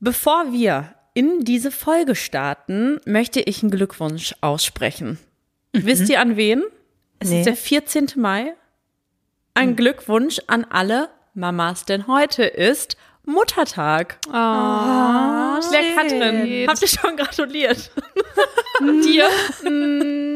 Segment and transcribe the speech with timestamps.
[0.00, 5.18] Bevor wir in diese Folge starten, möchte ich einen Glückwunsch aussprechen.
[5.72, 6.62] Wisst ihr an wen?
[7.18, 7.38] Es Nee.
[7.40, 8.08] ist der 14.
[8.16, 8.54] Mai.
[9.54, 14.18] Ein Glückwunsch an alle Mamas, denn heute ist Muttertag.
[14.28, 17.90] Oh, Wer Katrin, habt ihr schon gratuliert?
[18.80, 19.26] Dir?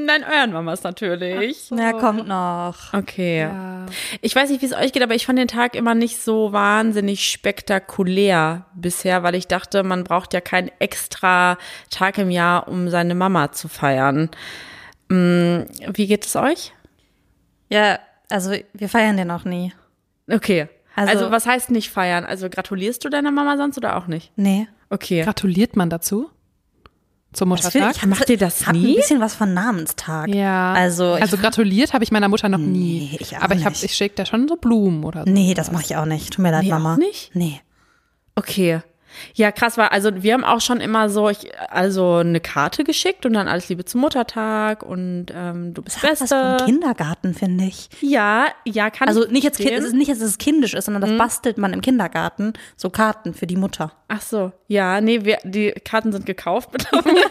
[0.07, 1.69] Nein, euren Mamas natürlich.
[1.71, 2.93] Na, kommt noch.
[2.95, 3.49] Okay.
[4.21, 6.53] Ich weiß nicht, wie es euch geht, aber ich fand den Tag immer nicht so
[6.53, 11.59] wahnsinnig spektakulär bisher, weil ich dachte, man braucht ja keinen extra
[11.91, 14.31] Tag im Jahr, um seine Mama zu feiern.
[15.09, 16.73] Mm, Wie geht es euch?
[17.69, 17.99] Ja,
[18.29, 19.73] also wir feiern den auch nie.
[20.31, 20.69] Okay.
[20.97, 22.25] Also, Also- was heißt nicht feiern?
[22.25, 24.33] Also gratulierst du deiner Mama sonst oder auch nicht?
[24.37, 24.69] Nee.
[24.89, 25.23] Okay.
[25.23, 26.31] Gratuliert man dazu?
[27.33, 27.95] Zum Muttertag?
[27.97, 28.91] ich hab- Macht ihr das ich nie?
[28.93, 30.29] ein bisschen was von Namenstag.
[30.35, 30.73] ja.
[30.73, 33.09] Also, ich- also gratuliert habe ich meiner Mutter noch nie.
[33.13, 35.31] Nee, ich auch Aber ich, hab- ich schicke da schon so Blumen oder so.
[35.31, 36.33] Nee, das mache ich auch nicht.
[36.33, 36.97] Tut mir leid, Nee, auch Mama.
[36.97, 37.31] nicht?
[37.35, 37.61] Nee.
[38.35, 38.81] Okay.
[39.35, 43.27] Ja, krass war, also wir haben auch schon immer so, ich, also eine Karte geschickt
[43.27, 46.57] und dann alles Liebe zum Muttertag und ähm, du bist vom Beste.
[46.65, 47.89] Kindergarten, finde ich.
[48.01, 51.03] Ja, ja, kann Also ich nicht jetzt, kind, ist nicht, dass es kindisch ist, sondern
[51.03, 52.53] das bastelt man im Kindergarten.
[52.77, 53.93] So Karten für die Mutter.
[54.09, 57.27] Ach so, ja, nee, wir, die Karten sind gekauft mittlerweile.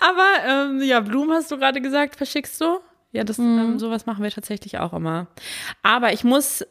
[0.00, 2.80] Aber ähm, ja, Blumen hast du gerade gesagt, verschickst du?
[3.12, 5.28] Ja, das, ähm, sowas machen wir tatsächlich auch immer.
[5.82, 6.64] Aber ich muss,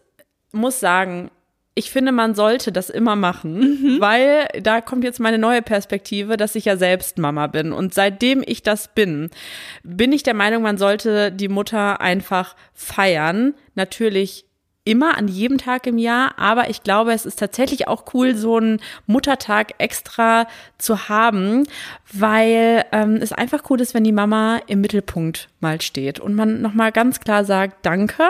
[0.51, 1.31] muss sagen,
[1.75, 6.55] ich finde, man sollte das immer machen, weil da kommt jetzt meine neue Perspektive, dass
[6.55, 7.71] ich ja selbst Mama bin.
[7.71, 9.29] Und seitdem ich das bin,
[9.83, 13.55] bin ich der Meinung, man sollte die Mutter einfach feiern.
[13.75, 14.45] Natürlich
[14.85, 18.57] immer an jedem Tag im Jahr, aber ich glaube, es ist tatsächlich auch cool, so
[18.57, 20.45] einen Muttertag extra
[20.77, 21.65] zu haben,
[22.11, 26.61] weil ähm, es einfach cool ist, wenn die Mama im Mittelpunkt mal steht und man
[26.61, 28.23] nochmal ganz klar sagt, danke,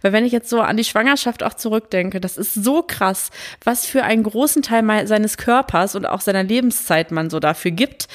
[0.00, 3.30] weil wenn ich jetzt so an die Schwangerschaft auch zurückdenke, das ist so krass,
[3.62, 8.08] was für einen großen Teil seines Körpers und auch seiner Lebenszeit man so dafür gibt,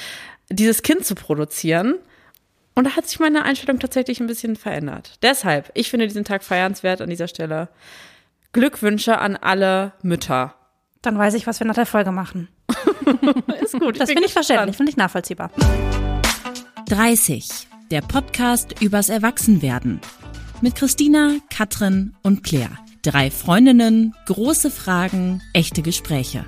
[0.50, 1.94] dieses Kind zu produzieren.
[2.74, 5.18] Und da hat sich meine Einstellung tatsächlich ein bisschen verändert.
[5.22, 7.68] Deshalb, ich finde diesen Tag feiernswert an dieser Stelle.
[8.52, 10.54] Glückwünsche an alle Mütter.
[11.02, 12.48] Dann weiß ich, was wir nach der Folge machen.
[13.60, 14.00] Ist gut.
[14.00, 15.50] Das finde ich verständlich, finde ich nachvollziehbar.
[16.88, 17.68] 30.
[17.90, 20.00] Der Podcast übers Erwachsenwerden.
[20.60, 22.78] Mit Christina, Katrin und Claire.
[23.02, 26.44] Drei Freundinnen, große Fragen, echte Gespräche.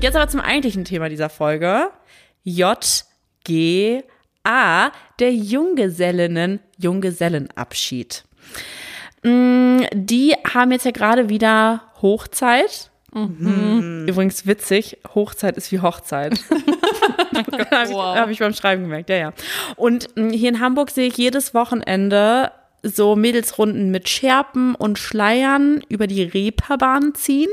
[0.00, 1.90] Jetzt aber zum eigentlichen Thema dieser Folge.
[4.44, 8.24] JGA, der Junggesellinnen Junggesellenabschied.
[9.22, 12.90] Mm, Die haben jetzt ja gerade wieder Hochzeit.
[14.08, 16.38] Übrigens witzig, Hochzeit ist wie Hochzeit.
[17.70, 19.32] Habe ich, hab ich beim Schreiben gemerkt, ja, ja.
[19.76, 25.82] Und mh, hier in Hamburg sehe ich jedes Wochenende so Mädelsrunden mit Schärpen und Schleiern
[25.88, 27.48] über die Reeperbahn ziehen.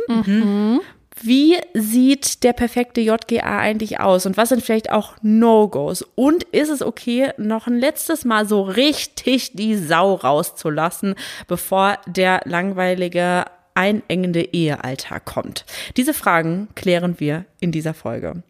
[1.23, 6.01] Wie sieht der perfekte JGA eigentlich aus und was sind vielleicht auch No-Gos?
[6.15, 11.15] Und ist es okay, noch ein letztes Mal so richtig die Sau rauszulassen,
[11.47, 13.45] bevor der langweilige,
[13.75, 15.65] einengende Ehealltag kommt?
[15.97, 18.43] Diese Fragen klären wir in dieser Folge.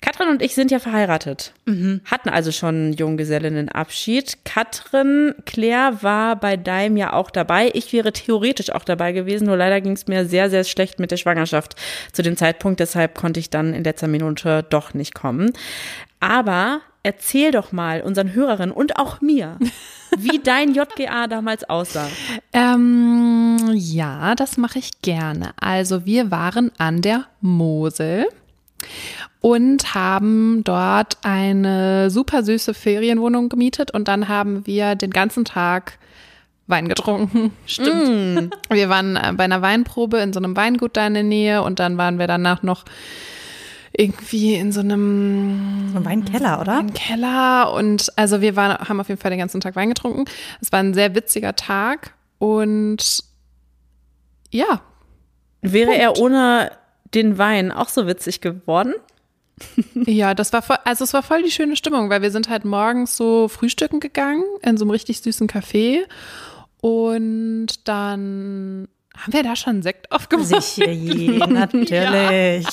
[0.00, 4.38] Katrin und ich sind ja verheiratet, hatten also schon einen Junggesellinnenabschied.
[4.44, 7.70] Katrin, Claire war bei deinem ja auch dabei.
[7.74, 11.10] Ich wäre theoretisch auch dabei gewesen, nur leider ging es mir sehr, sehr schlecht mit
[11.10, 11.76] der Schwangerschaft
[12.12, 12.80] zu dem Zeitpunkt.
[12.80, 15.52] Deshalb konnte ich dann in letzter Minute doch nicht kommen.
[16.18, 19.58] Aber erzähl doch mal unseren Hörerinnen und auch mir,
[20.16, 22.08] wie dein JGA damals aussah.
[22.52, 25.52] Ähm, ja, das mache ich gerne.
[25.60, 28.26] Also wir waren an der Mosel
[29.40, 35.98] und haben dort eine super süße Ferienwohnung gemietet und dann haben wir den ganzen Tag
[36.66, 37.52] Wein getrunken.
[37.66, 38.56] Stimmt.
[38.70, 41.80] Wir waren äh, bei einer Weinprobe in so einem Weingut da in der Nähe und
[41.80, 42.84] dann waren wir danach noch
[43.92, 46.80] irgendwie in so einem So ein Weinkeller, oder?
[46.80, 50.24] im Keller und also wir waren, haben auf jeden Fall den ganzen Tag Wein getrunken.
[50.60, 53.24] Es war ein sehr witziger Tag und
[54.50, 54.80] ja,
[55.62, 56.72] Wäre er ohne
[57.14, 58.94] den Wein auch so witzig geworden?
[59.94, 62.64] ja, das war voll, also es war voll die schöne Stimmung, weil wir sind halt
[62.64, 66.00] morgens so frühstücken gegangen in so einem richtig süßen Café
[66.80, 68.88] und dann
[69.20, 70.48] haben wir da schon Sekt aufgemacht.
[70.62, 72.66] Sicher, natürlich.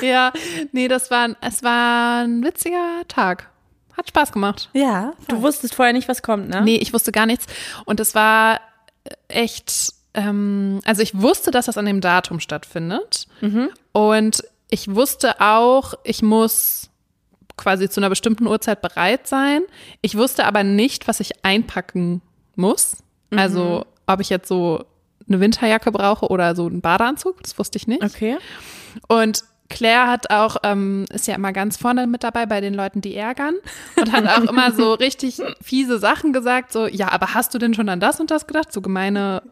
[0.00, 0.32] Ja,
[0.72, 3.50] nee, das war, es war ein witziger Tag.
[3.96, 4.70] Hat Spaß gemacht.
[4.72, 6.62] Ja, Du wusstest vorher nicht, was kommt, ne?
[6.62, 7.46] Nee, ich wusste gar nichts.
[7.84, 8.60] Und es war
[9.28, 13.26] echt, ähm, also ich wusste, dass das an dem Datum stattfindet.
[13.92, 16.88] Und ich wusste auch, ich muss
[17.56, 19.62] quasi zu einer bestimmten Uhrzeit bereit sein.
[20.00, 22.22] Ich wusste aber nicht, was ich einpacken
[22.56, 22.98] muss.
[23.34, 24.84] Also ob ich jetzt so
[25.30, 27.42] eine Winterjacke brauche oder so einen Badeanzug.
[27.42, 28.02] Das wusste ich nicht.
[28.02, 28.36] Okay.
[29.08, 33.00] Und Claire hat auch, ähm, ist ja immer ganz vorne mit dabei bei den Leuten,
[33.00, 33.54] die ärgern
[33.96, 37.72] und hat auch immer so richtig fiese Sachen gesagt, so, ja, aber hast du denn
[37.72, 38.72] schon an das und das gedacht?
[38.72, 39.42] So gemeine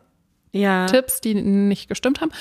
[0.51, 0.87] Ja.
[0.87, 2.33] Tipps, die nicht gestimmt haben.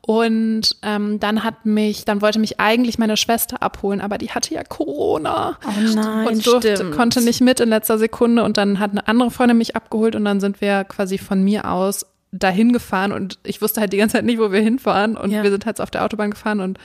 [0.00, 4.54] Und ähm, dann hat mich, dann wollte mich eigentlich meine Schwester abholen, aber die hatte
[4.54, 5.58] ja Corona.
[5.66, 9.30] Oh nein, und durfte, konnte nicht mit in letzter Sekunde und dann hat eine andere
[9.30, 13.62] Freundin mich abgeholt und dann sind wir quasi von mir aus dahin gefahren und ich
[13.62, 15.42] wusste halt die ganze Zeit nicht, wo wir hinfahren und Ja.
[15.42, 16.78] wir sind halt so auf der Autobahn gefahren und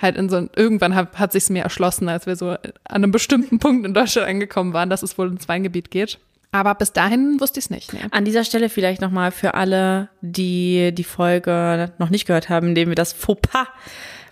[0.00, 3.10] halt in so ein, irgendwann hat, hat sich mir erschlossen, als wir so an einem
[3.12, 6.18] bestimmten Punkt in Deutschland angekommen waren, dass es wohl ins Weingebiet geht.
[6.54, 7.92] Aber bis dahin wusste ich es nicht.
[7.94, 8.00] Nee.
[8.10, 12.88] An dieser Stelle vielleicht nochmal für alle, die die Folge noch nicht gehört haben, indem
[12.90, 13.68] wir das Fauxpas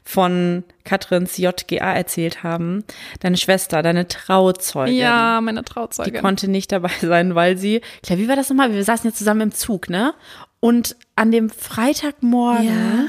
[0.05, 2.85] von Katrins JGA erzählt haben.
[3.21, 4.97] Deine Schwester, deine Trauzeugin.
[4.97, 6.21] Ja, meine Die Trauzeugin.
[6.21, 8.73] konnte nicht dabei sein, weil sie, klar, wie war das nochmal?
[8.73, 10.13] Wir saßen ja zusammen im Zug, ne?
[10.61, 13.07] Und an dem Freitagmorgen, Ja.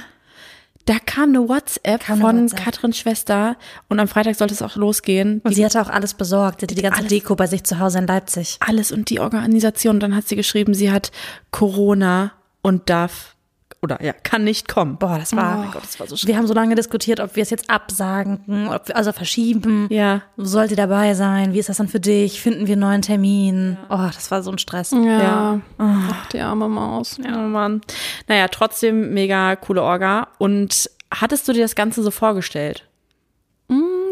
[0.86, 2.60] da kam eine WhatsApp Kam eine von WhatsApp.
[2.64, 3.58] Katrins Schwester
[3.90, 5.42] und am Freitag sollte es auch losgehen.
[5.44, 6.62] Und sie hatte auch alles besorgt.
[6.64, 7.10] Hatte die ganze Alles.
[7.10, 8.58] Deko bei sich zu Hause in Leipzig.
[8.62, 10.00] alles und die Organisation.
[10.00, 11.12] Dann hat sie geschrieben, sie hat
[11.52, 12.32] Corona
[12.62, 13.36] und darf
[13.84, 14.98] oder ja, kann nicht kommen.
[14.98, 15.58] Boah, das war.
[15.58, 16.30] Oh mein Gott, das war so schlimm.
[16.30, 19.88] wir haben so lange diskutiert, ob wir es jetzt absagen, ob wir, also verschieben.
[19.90, 20.22] Ja.
[20.38, 21.54] Sollt ihr dabei sein?
[21.54, 22.42] Wie ist das dann für dich?
[22.42, 23.78] Finden wir einen neuen Termin?
[23.90, 24.92] Oh, das war so ein Stress.
[24.92, 25.60] Ja.
[25.80, 27.18] Ach, die arme Maus.
[27.20, 27.82] Oh Mann.
[28.28, 30.28] Naja, trotzdem mega coole Orga.
[30.38, 32.86] Und hattest du dir das Ganze so vorgestellt?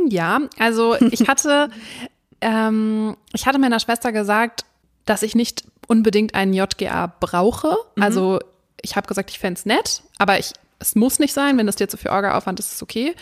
[0.07, 1.69] Ja, also ich hatte,
[2.41, 4.65] ähm, ich hatte meiner Schwester gesagt,
[5.05, 7.75] dass ich nicht unbedingt einen JGA brauche.
[7.99, 8.39] Also
[8.81, 11.57] ich habe gesagt, ich fänd's nett, aber ich, es muss nicht sein.
[11.57, 13.15] Wenn das dir zu viel Orga-Aufwand ist, ist es okay.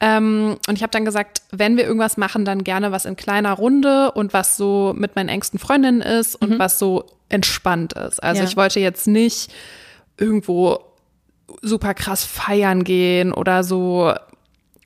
[0.00, 3.52] Ähm, und ich habe dann gesagt, wenn wir irgendwas machen, dann gerne was in kleiner
[3.52, 8.22] Runde und was so mit meinen engsten Freundinnen ist und was so entspannt ist.
[8.22, 8.48] Also Ja.
[8.48, 9.52] ich wollte jetzt nicht
[10.18, 10.80] irgendwo
[11.62, 14.12] super krass feiern gehen oder so,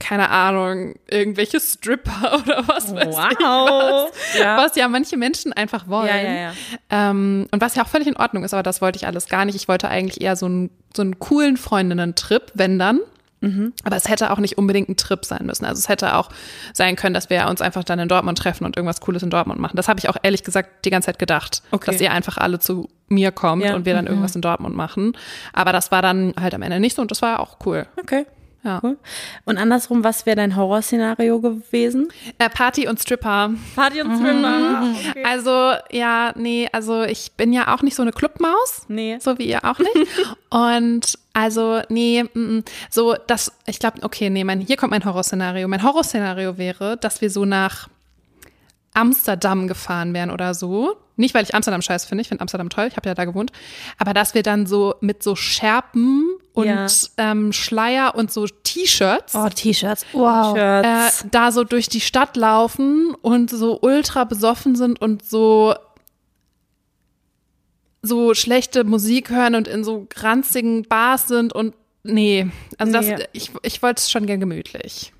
[0.01, 4.11] keine Ahnung, irgendwelche Stripper oder was weiß ich Wow.
[4.11, 4.57] was, Ja.
[4.57, 6.09] was ja manche Menschen einfach wollen.
[6.09, 6.53] Ja, ja, ja.
[6.91, 9.45] Ähm, und was ja auch völlig in Ordnung ist, aber das wollte ich alles gar
[9.45, 9.57] nicht.
[9.57, 13.01] Ich wollte eigentlich eher so einen, so einen coolen Freundinnen-Trip, wenn dann.
[13.41, 13.73] Mhm.
[13.85, 15.65] Aber es hätte auch nicht unbedingt ein Trip sein müssen.
[15.65, 16.29] Also es hätte auch
[16.73, 19.61] sein können, dass wir uns einfach dann in Dortmund treffen und irgendwas Cooles in Dortmund
[19.61, 19.77] machen.
[19.77, 21.93] Das habe ich auch ehrlich gesagt die ganze Zeit gedacht, Okay.
[21.93, 23.71] dass ihr einfach alle zu mir kommt Ja.
[23.71, 23.77] Mhm.
[23.77, 25.17] und wir dann irgendwas in Dortmund machen.
[25.53, 27.87] Aber das war dann halt am Ende nicht so und das war auch cool.
[28.01, 28.27] Okay.
[28.69, 28.81] Ja.
[28.83, 28.99] Cool.
[29.47, 32.09] Und andersrum, was wäre dein Horrorszenario gewesen?
[32.39, 33.51] Äh, Party und Stripper.
[33.75, 34.95] Party und Swimmer.
[35.11, 35.25] Okay.
[35.25, 38.83] Also, ja, nee, also ich bin ja auch nicht so eine Clubmaus.
[38.89, 39.17] Nee.
[39.21, 39.95] So wie ihr auch nicht.
[40.51, 45.05] Und also, nee, mm, mm, so das, ich glaube, okay, nee, mein, hier kommt mein
[45.05, 45.69] Horrorszenario.
[45.69, 47.89] Mein Horrorszenario wäre, dass wir so nach
[48.95, 50.97] Amsterdam gefahren wären oder so.
[51.17, 53.51] Nicht, weil ich Amsterdam scheiße finde, ich finde Amsterdam toll, ich habe ja da gewohnt.
[53.99, 56.87] Aber dass wir dann so mit so Scherpen und Ja.
[57.17, 60.07] ähm, Schleier und so T-Shirts Oh, T-Shirts.
[60.13, 60.57] Wow.
[60.57, 65.75] äh, da so durch die Stadt laufen und so ultra besoffen sind und so
[68.01, 71.75] so schlechte Musik hören und in so ranzigen Bars sind und
[72.05, 72.49] nee,
[72.79, 73.17] also Nee.
[73.17, 75.13] das ich ich wollte es schon gern gemütlich.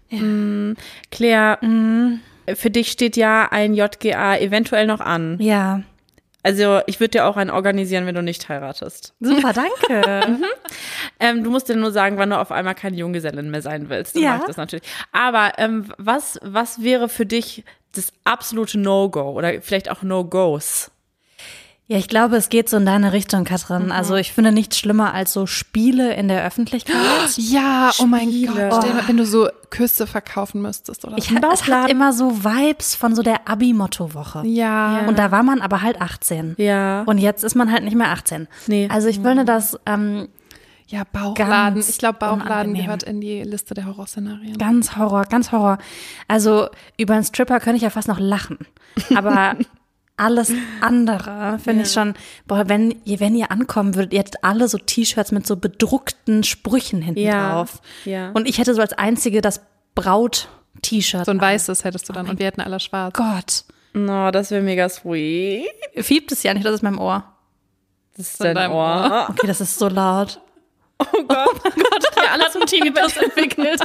[1.11, 1.59] Claire,
[2.55, 5.37] für dich steht ja ein JGA eventuell noch an.
[5.41, 5.83] Ja.
[6.43, 9.13] Also ich würde dir auch einen organisieren, wenn du nicht heiratest.
[9.21, 9.53] Super,
[9.93, 10.39] danke.
[11.21, 14.15] Ähm, du musst dir nur sagen, wann du auf einmal keine Junggesellin mehr sein willst.
[14.17, 14.43] Dann Ja.
[14.47, 14.85] das natürlich.
[15.13, 20.91] Aber ähm, was, was wäre für dich das absolute No-Go oder vielleicht auch No-Gos?
[21.91, 23.91] Ja, ich glaube, es geht so in deine Richtung, Katrin.
[23.93, 26.95] Also ich finde nichts schlimmer als so Spiele in der Öffentlichkeit.
[27.37, 28.69] Ja, oh mein Spiele.
[28.69, 31.37] Gott, mal, wenn du so Küsse verkaufen müsstest oder Ich, so.
[31.53, 34.43] es hat immer so Vibes von so der Abi-Motto-Woche.
[34.47, 35.07] ja.
[35.07, 36.55] Und da war man aber halt 18.
[36.59, 37.03] Ja.
[37.05, 38.49] Und jetzt ist man halt nicht mehr 18.
[38.67, 38.89] Nee.
[38.93, 40.29] Also ich finde das ähm,
[40.89, 41.75] Ja, Bauchladen.
[41.77, 42.85] Ganz Ich glaube, Bauchladen unangenehm.
[42.85, 44.59] gehört in die Liste der Horrorszenarien.
[44.59, 45.79] ganz Horror, ganz Horror.
[46.29, 46.69] Also
[46.99, 48.59] über einen Stripper könnte ich ja fast noch lachen.
[49.15, 49.57] Aber
[50.19, 52.15] alles andere finde ich schon,
[52.47, 56.45] boah, wenn ihr, wenn ihr ankommen würdet, ihr hättet alle so T-Shirts mit so bedruckten
[56.45, 57.81] Sprüchen hinten Ja, drauf.
[58.05, 58.31] ja.
[58.33, 59.61] Und ich hätte so als einzige das
[59.95, 61.25] Braut-T-Shirt.
[61.25, 61.47] So ein an.
[61.47, 63.15] weißes hättest du dann und wir hätten alle schwarz.
[63.15, 63.65] Gott.
[63.95, 65.67] No, das wäre mega sweet.
[65.97, 67.25] Fiebt es ja nicht, das ist mein Ohr.
[68.17, 69.27] Das ist In dein deinem Ohr.
[69.31, 70.41] Okay, das ist so laut.
[71.01, 71.61] Oh Gott.
[72.17, 73.81] Ja, alle zum Tinnitus entwickelt.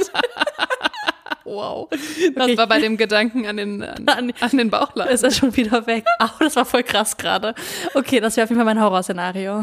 [1.44, 1.88] Wow.
[2.34, 5.12] Das war bei dem Gedanken an den, an, an den Bauchladen.
[5.12, 6.04] ist er schon wieder weg.
[6.18, 7.54] Au, das war voll krass gerade.
[7.94, 9.62] Okay, das wäre auf jeden Fall mein Horrorszenario.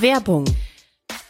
[0.00, 0.44] Werbung.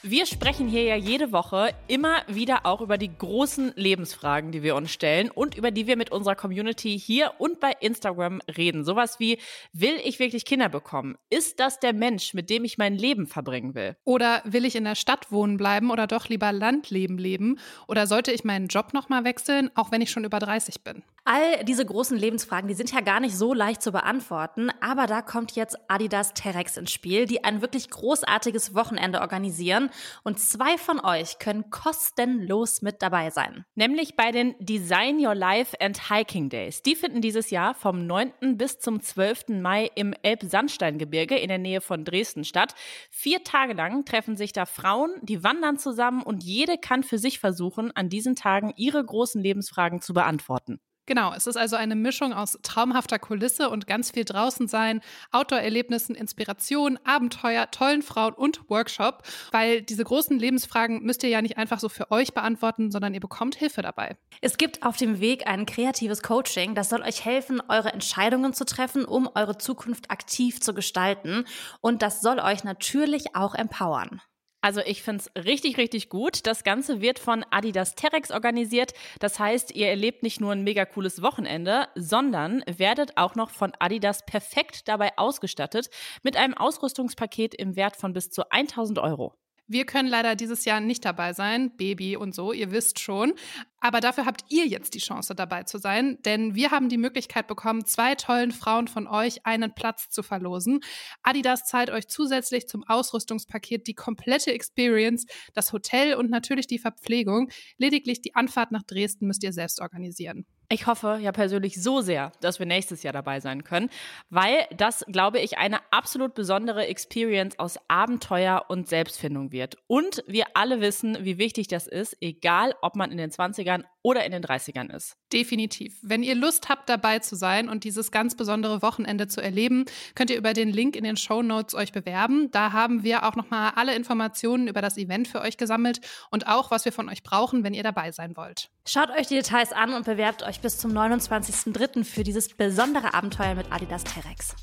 [0.05, 4.75] Wir sprechen hier ja jede Woche immer wieder auch über die großen Lebensfragen, die wir
[4.75, 8.85] uns stellen und über die wir mit unserer Community hier und bei Instagram reden.
[8.85, 9.39] Sowas wie,
[9.73, 11.17] will ich wirklich Kinder bekommen?
[11.31, 13.95] Ist das der Mensch, mit dem ich mein Leben verbringen will?
[14.03, 17.61] Oder will ich in der Stadt wohnen bleiben oder doch lieber Landleben leben?
[17.87, 21.05] Oder sollte ich meinen Job nochmal wechseln, auch wenn ich schon über 30 bin?
[21.25, 25.23] All diese großen Lebensfragen, die sind ja gar nicht so leicht zu beantworten, aber da
[25.23, 29.91] kommt jetzt Adidas Terex ins Spiel, die ein wirklich großartiges Wochenende organisieren
[30.25, 33.65] und zwei von euch können kostenlos mit dabei sein.
[33.77, 36.83] Nämlich bei den Design Your Life and Hiking Days.
[36.83, 38.59] Die finden dieses Jahr vom 9.
[38.59, 39.61] bis zum 12.
[39.61, 42.75] Mai im Elbsandsteingebirge in der Nähe von Dresden statt.
[43.11, 47.39] Vier Tage lang treffen sich da Frauen, die wandern zusammen und jede kann für sich
[47.39, 50.81] versuchen, an diesen Tagen ihre großen Lebensfragen zu beantworten.
[51.07, 55.01] Genau, es ist also eine Mischung aus traumhafter Kulisse und ganz viel draußen sein,
[55.33, 61.59] Outdoor-Erlebnissen, Inspiration, Abenteuer, tollen Frauen und Workshop, weil diese großen Lebensfragen müsst ihr ja nicht
[61.59, 64.17] einfach so für euch beantworten, sondern ihr bekommt Hilfe dabei.
[64.41, 68.65] Es gibt auf dem Weg ein kreatives Coaching, das soll euch helfen, eure Entscheidungen zu
[68.65, 71.47] treffen, um eure Zukunft aktiv zu gestalten
[71.81, 74.21] und das soll euch natürlich auch empowern.
[74.63, 76.47] Also ich finde es richtig, richtig gut.
[76.47, 78.93] Das Ganze wird von Adidas Terex organisiert.
[79.19, 83.73] Das heißt, ihr erlebt nicht nur ein mega cooles Wochenende, sondern werdet auch noch von
[83.81, 85.91] Adidas perfekt dabei ausgestattet
[86.23, 89.35] mit einem Ausrüstungspaket im Wert von bis zu 1000 Euro.
[89.73, 93.33] Wir können leider dieses Jahr nicht dabei sein, Baby und so, ihr wisst schon.
[93.81, 97.47] Aber dafür habt ihr jetzt die Chance dabei zu sein, denn wir haben die Möglichkeit
[97.47, 100.81] bekommen, zwei tollen Frauen von euch einen Platz zu verlosen.
[101.23, 105.25] Adidas zahlt euch zusätzlich zum Ausrüstungspaket die komplette Experience,
[105.55, 107.49] das Hotel und natürlich die Verpflegung.
[107.79, 110.45] Lediglich die Anfahrt nach Dresden müsst ihr selbst organisieren.
[110.73, 113.91] Ich hoffe ja persönlich so sehr, dass wir nächstes Jahr dabei sein können,
[114.31, 119.77] weil das, glaube ich, eine absolut besondere Experience aus Abenteuer und Selbstfindung wird.
[119.87, 124.25] Und wir alle wissen, wie wichtig das ist, egal ob man in den 20ern oder
[124.25, 125.17] in den 30ern ist.
[125.33, 125.99] Definitiv.
[126.03, 130.31] Wenn ihr Lust habt, dabei zu sein und dieses ganz besondere Wochenende zu erleben, könnt
[130.31, 132.51] ihr über den Link in den Show Notes euch bewerben.
[132.51, 136.01] Da haben wir auch nochmal alle Informationen über das Event für euch gesammelt
[136.31, 138.71] und auch, was wir von euch brauchen, wenn ihr dabei sein wollt.
[138.87, 142.05] Schaut euch die Details an und bewerbt euch bis zum 29.03.
[142.05, 144.55] für dieses besondere Abenteuer mit Adidas Terex.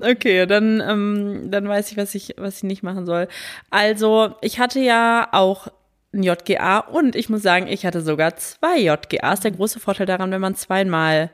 [0.00, 3.28] Okay, dann, ähm, dann weiß ich was, ich, was ich nicht machen soll.
[3.70, 5.68] Also, ich hatte ja auch
[6.14, 9.40] ein JGA und ich muss sagen, ich hatte sogar zwei JGAs.
[9.40, 11.30] Der große Vorteil daran, wenn man zweimal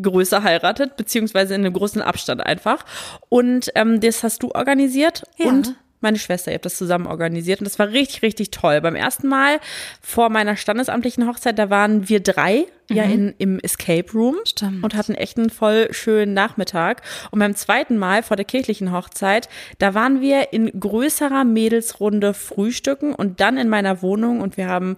[0.00, 2.84] größer heiratet, beziehungsweise in einem großen Abstand einfach.
[3.28, 5.46] Und ähm, das hast du organisiert Ja.
[5.46, 8.80] und meine Schwester, ihr habt das zusammen organisiert und das war richtig, richtig toll.
[8.80, 9.60] Beim ersten Mal
[10.00, 14.82] vor meiner standesamtlichen Hochzeit, da waren wir drei ja in, im Escape Room Stimmt.
[14.82, 17.02] und hatten echt einen voll schönen Nachmittag.
[17.30, 23.14] Und beim zweiten Mal vor der kirchlichen Hochzeit, da waren wir in größerer Mädelsrunde frühstücken
[23.14, 24.96] und dann in meiner Wohnung und wir haben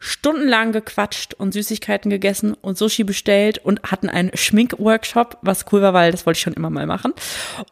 [0.00, 5.92] stundenlang gequatscht und Süßigkeiten gegessen und Sushi bestellt und hatten einen Schminkworkshop, was cool war,
[5.92, 7.12] weil das wollte ich schon immer mal machen.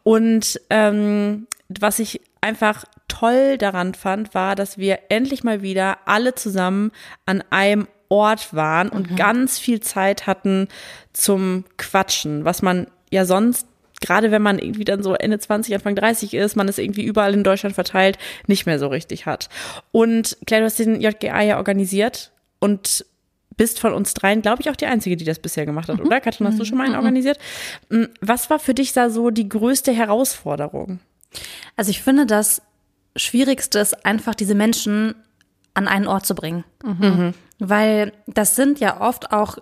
[0.02, 6.35] Und ähm, was ich einfach toll daran fand, war, dass wir endlich mal wieder alle
[6.35, 6.92] zusammen
[7.26, 10.68] an einem Ort waren und ganz viel Zeit hatten
[11.12, 13.66] zum Quatschen, was man ja sonst
[14.00, 17.35] gerade wenn man irgendwie dann so Ende 20, Anfang 30 ist, man ist irgendwie überall
[17.35, 19.49] in Deutschland verteilt, nicht mehr so richtig hat.
[19.90, 22.30] Und Claire, du hast den JGA ja organisiert
[22.61, 23.04] und
[23.57, 26.21] bist von uns dreien, glaube ich, auch die Einzige, die das bisher gemacht hat, oder?
[26.21, 27.38] Katrin, hast du schon mal einen organisiert?
[27.90, 31.00] Mm, Was war für dich da so die größte Herausforderung?
[31.76, 32.62] Also ich finde, das
[33.16, 35.14] Schwierigste ist einfach, diese Menschen
[35.75, 36.64] an einen Ort zu bringen.
[37.58, 39.58] Weil das sind ja oft auch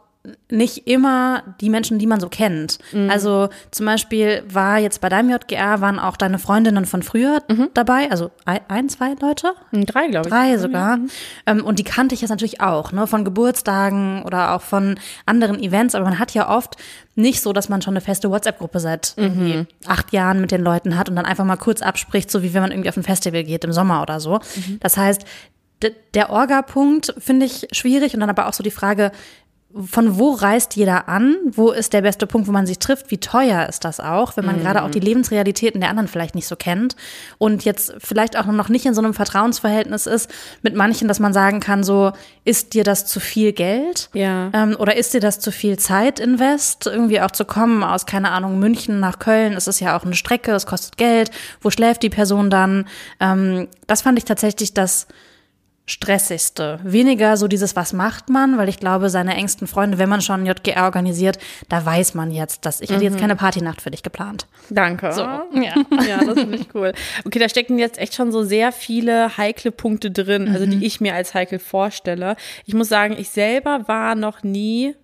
[0.50, 2.78] nicht immer die Menschen, die man so kennt.
[3.09, 7.42] Also zum Beispiel war jetzt bei deinem JGR, waren auch deine Freundinnen von früher
[7.75, 9.54] dabei, also ein, zwei Leute?
[9.73, 10.33] Drei, glaube ich.
[10.33, 10.99] Drei sogar.
[11.47, 15.61] Ähm, und die kannte ich jetzt natürlich auch, ne, von Geburtstagen oder auch von anderen
[15.61, 15.95] Events.
[15.95, 16.76] Aber man hat ja oft
[17.14, 20.99] nicht so, dass man schon eine feste WhatsApp-Gruppe seit irgendwie acht Jahren mit den Leuten
[20.99, 23.45] hat und dann einfach mal kurz abspricht, so wie wenn man irgendwie auf ein Festival
[23.45, 24.40] geht im Sommer oder so.
[24.80, 25.25] Das heißt,
[26.14, 29.12] der Orga-Punkt finde ich schwierig und dann aber auch so die Frage,
[29.85, 31.37] von wo reist jeder an?
[31.45, 33.11] Wo ist der beste Punkt, wo man sich trifft?
[33.11, 36.47] Wie teuer ist das auch, wenn man gerade auch die Lebensrealitäten der anderen vielleicht nicht
[36.47, 36.97] so kennt
[37.38, 40.30] und jetzt vielleicht auch noch nicht in so einem Vertrauensverhältnis ist
[40.62, 42.12] mit manchen, dass man sagen kann, so,
[42.45, 44.09] ist dir das zu viel Geld?
[44.14, 44.50] Ja.
[44.54, 46.87] Ähm, oder ist dir das zu viel Zeit invest?
[46.87, 49.52] Irgendwie auch zu kommen aus, keine Ahnung, München nach Köln.
[49.52, 51.30] Es ist ja auch eine Strecke, es kostet Geld.
[51.61, 52.87] Wo schläft die Person dann?
[53.21, 55.06] Ähm, das fand ich tatsächlich das
[55.86, 56.80] stressigste.
[56.82, 60.44] Weniger so dieses, was macht man, weil ich glaube, seine engsten Freunde, wenn man schon
[60.44, 61.38] JGR organisiert,
[61.68, 64.46] da weiß man jetzt, dass ich hätte jetzt keine Partynacht für dich geplant.
[64.68, 65.12] Danke.
[65.12, 65.74] So, ja.
[66.06, 66.92] ja, das finde ich cool.
[67.24, 71.00] Okay, da stecken jetzt echt schon so sehr viele heikle Punkte drin, also die ich
[71.00, 72.36] mir als heikel vorstelle.
[72.64, 74.94] Ich muss sagen, ich selber war noch nie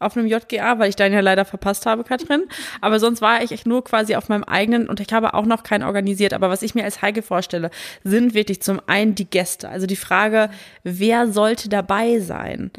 [0.00, 2.44] auf einem JGA, weil ich deinen ja leider verpasst habe, Katrin.
[2.80, 5.62] Aber sonst war ich echt nur quasi auf meinem eigenen und ich habe auch noch
[5.62, 6.32] keinen organisiert.
[6.32, 7.70] Aber was ich mir als heikel vorstelle,
[8.02, 9.68] sind wirklich zum einen die Gäste.
[9.68, 10.50] Also die Frage,
[10.82, 12.70] wer sollte dabei sein?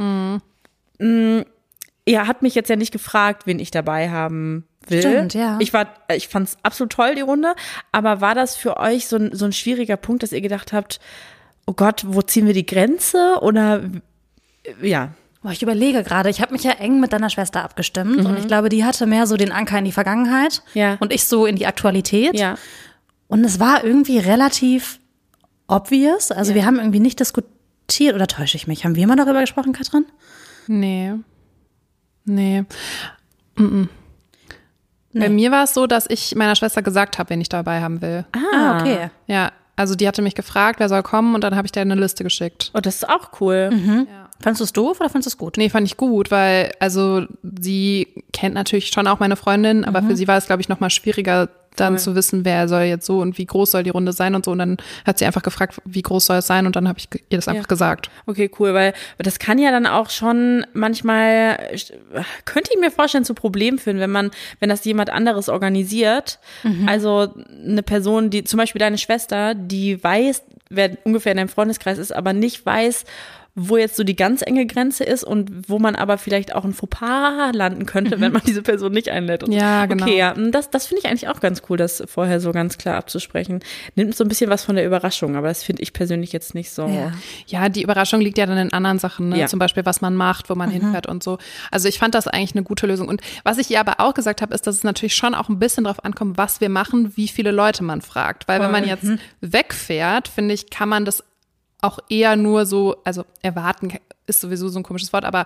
[1.00, 1.46] Mhm.
[2.06, 5.02] Er hat mich jetzt ja nicht gefragt, wen ich dabei haben will.
[5.02, 5.58] Stimmt, ja.
[5.60, 7.54] Ich war, ich fand es absolut toll, die Runde.
[7.92, 11.00] Aber war das für euch so ein, so ein schwieriger Punkt, dass ihr gedacht habt,
[11.68, 13.38] oh Gott, wo ziehen wir die Grenze?
[13.42, 13.84] Oder
[14.82, 18.38] ja, Boah, ich überlege gerade, ich habe mich ja eng mit deiner Schwester abgestimmt und
[18.38, 20.98] ich glaube, die hatte mehr so den Anker in die Vergangenheit Ja.
[21.00, 22.38] und ich so in die Aktualität.
[22.40, 22.56] ja.
[23.28, 25.00] Und es war irgendwie relativ
[25.68, 26.32] obvious.
[26.32, 28.84] Also wir haben irgendwie nicht diskutiert, oder täusche ich mich?
[28.84, 30.06] Haben wir mal darüber gesprochen, Katrin?
[30.68, 31.14] Nee.
[32.26, 32.66] Nee.
[33.56, 33.88] Mm-mm.
[35.14, 38.02] Bei mir war es so, dass ich meiner Schwester gesagt habe, wen ich dabei haben
[38.02, 38.26] will.
[38.34, 39.10] Ah, okay.
[39.28, 41.96] Ja, also die hatte mich gefragt, wer soll kommen und dann habe ich dir eine
[41.96, 42.72] Liste geschickt.
[42.74, 44.08] Oh, das ist auch cool.
[44.42, 45.58] Fandest du es doof oder fandest du es gut?
[45.58, 47.26] Nee, fand ich gut, weil also
[47.62, 50.80] sie kennt natürlich schon auch meine Freundin, aber für sie war es, glaube ich, noch
[50.80, 54.12] mal schwieriger, dann zu wissen, wer soll jetzt so und wie groß soll die Runde
[54.12, 54.52] sein und so.
[54.52, 57.08] Und dann hat sie einfach gefragt, wie groß soll es sein und dann habe ich
[57.30, 57.68] ihr das einfach Ja.
[57.68, 58.10] gesagt.
[58.26, 61.58] Okay, cool, weil das kann ja dann auch schon manchmal,
[62.44, 66.40] könnte ich mir vorstellen, zu Problemen führen, wenn man, wenn das jemand anderes organisiert.
[66.88, 67.34] Also
[67.66, 72.14] eine Person, die, zum Beispiel deine Schwester, die weiß, wer ungefähr in deinem Freundeskreis ist,
[72.14, 73.06] aber nicht weiß,
[73.54, 76.74] wo jetzt so die ganz enge Grenze ist und wo man aber vielleicht auch ein
[76.74, 79.44] Fauxpas landen könnte, wenn man diese Person nicht einlädt.
[79.44, 79.52] Und.
[79.52, 80.06] Ja, genau.
[80.06, 82.96] Okay, ja, das, das finde ich eigentlich auch ganz cool, das vorher so ganz klar
[82.96, 83.60] abzusprechen.
[83.96, 86.72] Nimmt so ein bisschen was von der Überraschung, aber das finde ich persönlich jetzt nicht
[86.72, 86.88] so.
[86.88, 87.12] Ja.
[87.48, 89.40] Ja, die Überraschung liegt ja dann in anderen Sachen, ne?
[89.40, 89.48] Ja.
[89.48, 91.38] zum Beispiel, was man macht, wo man hinfährt und so.
[91.72, 93.10] Also ich fand das eigentlich eine gute Lösung.
[93.10, 95.60] Und was ich ihr aber auch gesagt habe, ist, dass es natürlich schon auch ein
[95.60, 98.48] bisschen drauf ankommt, was wir machen, wie viele Leute man fragt.
[98.48, 99.06] Weil wenn man jetzt
[99.42, 101.24] wegfährt, finde ich, kann man das
[101.82, 103.94] auch eher nur so, also erwarten
[104.28, 105.46] ist sowieso so ein komisches Wort, aber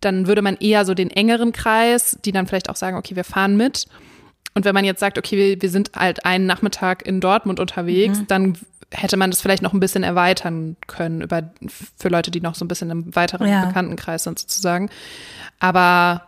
[0.00, 3.24] dann würde man eher so den engeren Kreis, die dann vielleicht auch sagen, okay, wir
[3.24, 3.86] fahren mit.
[4.54, 8.20] Und wenn man jetzt sagt, okay, wir, wir sind halt einen Nachmittag in Dortmund unterwegs,
[8.28, 8.58] dann
[8.92, 11.50] hätte man das vielleicht noch ein bisschen erweitern können über
[11.96, 13.66] für Leute, die noch so ein bisschen im weiteren Ja.
[13.66, 14.90] Bekanntenkreis sind sozusagen.
[15.58, 16.22] Aber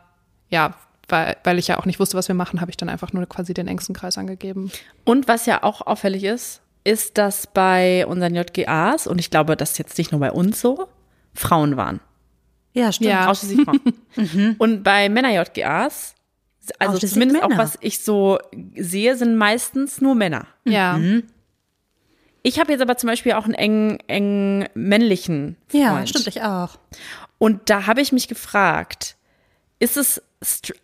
[0.50, 0.74] ja,
[1.08, 3.26] weil, weil ich ja auch nicht wusste, was wir machen, habe ich dann einfach nur
[3.26, 4.70] quasi den engsten Kreis angegeben.
[5.04, 9.72] Und was ja auch auffällig ist, ist, dass bei unseren JGAs, und ich glaube, das
[9.72, 10.88] ist jetzt nicht nur bei uns so,
[11.34, 12.00] Frauen waren.
[12.72, 13.10] Ja, stimmt.
[13.10, 13.28] Ja.
[13.28, 14.56] Ausschließlich Frauen.
[14.58, 16.14] Und bei Männer-JGAs,
[16.78, 17.62] also zumindest auch Männer.
[17.62, 18.38] was ich so
[18.76, 20.46] sehe, sind meistens nur Männer.
[20.64, 20.98] Ja.
[22.42, 25.82] Ich habe jetzt aber zum Beispiel auch einen engen, engen männlichen Freund.
[25.84, 26.78] Ja, stimmt, ich auch.
[27.38, 29.16] Und da habe ich mich gefragt,
[29.80, 30.22] ist es,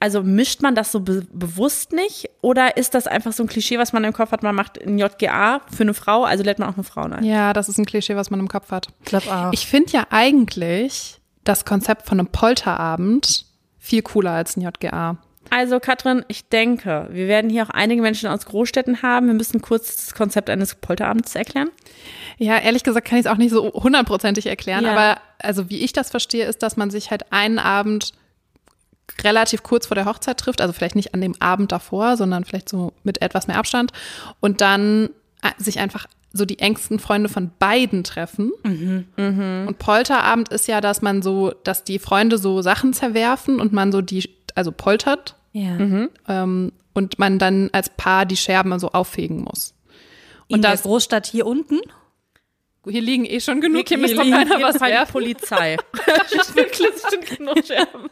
[0.01, 3.79] also mischt man das so be bewusst nicht oder ist das einfach so ein Klischee,
[3.79, 6.69] was man im Kopf hat, man macht ein JGA für eine Frau, also lädt man
[6.69, 7.25] auch eine Frau ein?
[7.25, 8.89] Ja, das ist ein Klischee, was man im Kopf hat.
[9.01, 9.53] Ich glaube auch.
[9.53, 13.47] Ich finde ja eigentlich das Konzept von einem Polterabend
[13.79, 15.19] viel cooler als ein JGA.
[15.51, 19.27] Also Katrin, ich denke, wir werden hier auch einige Menschen aus Großstädten haben.
[19.27, 21.69] Wir müssen kurz das Konzept eines Polterabends erklären.
[22.39, 24.93] Ja, ehrlich gesagt kann ich es auch nicht so hundertprozentig erklären, Ja.
[24.93, 28.13] aber also wie ich das verstehe, ist, dass man sich halt einen Abend
[29.23, 32.69] relativ kurz vor der Hochzeit trifft, also vielleicht nicht an dem Abend davor, sondern vielleicht
[32.69, 33.93] so mit etwas mehr Abstand
[34.41, 35.11] und dann
[35.43, 38.51] äh, sich einfach so die engsten Freunde von beiden treffen.
[39.69, 43.93] Und Polterabend ist ja, dass man so, dass die Freunde so Sachen zerwerfen und man
[43.93, 45.77] so die, also poltert ja.
[46.27, 49.75] ähm, und man dann als Paar die Scherben so auffegen muss.
[50.49, 51.81] In Und der das, Großstadt hier unten?
[52.87, 55.13] hier liegen eh schon genug, hier müsste doch liegen keiner was die werfen.
[55.13, 55.77] Polizei.
[56.37, 58.11] Das sind genug Scherben.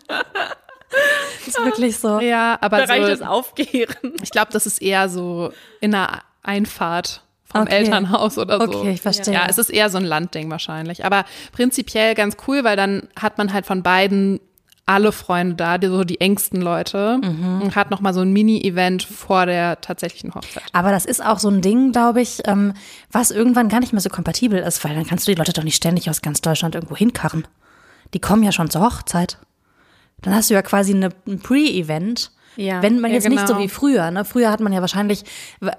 [1.46, 2.20] Ist wirklich so.
[2.20, 4.14] Ja, aber das so, Aufgehren.
[4.22, 7.76] ich glaube, das ist eher so in einer Einfahrt vom Okay.
[7.76, 8.78] Elternhaus oder so.
[8.78, 9.34] Okay, ich verstehe.
[9.34, 11.04] Ja, es ist eher so ein Landding wahrscheinlich.
[11.04, 14.40] Aber prinzipiell ganz cool, weil dann hat man halt von beiden
[14.84, 19.46] alle Freunde da, die, so die engsten Leute und hat nochmal so ein Mini-Event vor
[19.46, 20.64] der tatsächlichen Hochzeit.
[20.72, 22.74] Aber das ist auch so ein Ding, glaube ich, ähm,
[23.10, 25.62] was irgendwann gar nicht mehr so kompatibel ist, weil dann kannst du die Leute doch
[25.62, 27.46] nicht ständig aus ganz Deutschland irgendwo hinkarren.
[28.12, 29.38] Die kommen ja schon zur Hochzeit.
[30.22, 32.30] Dann hast du ja quasi eine, ein Pre-Event.
[32.54, 32.82] Ja.
[32.82, 33.64] Wenn man Ja, jetzt nicht so genau.
[33.64, 34.26] wie früher, ne?
[34.26, 35.24] Früher hat man ja wahrscheinlich,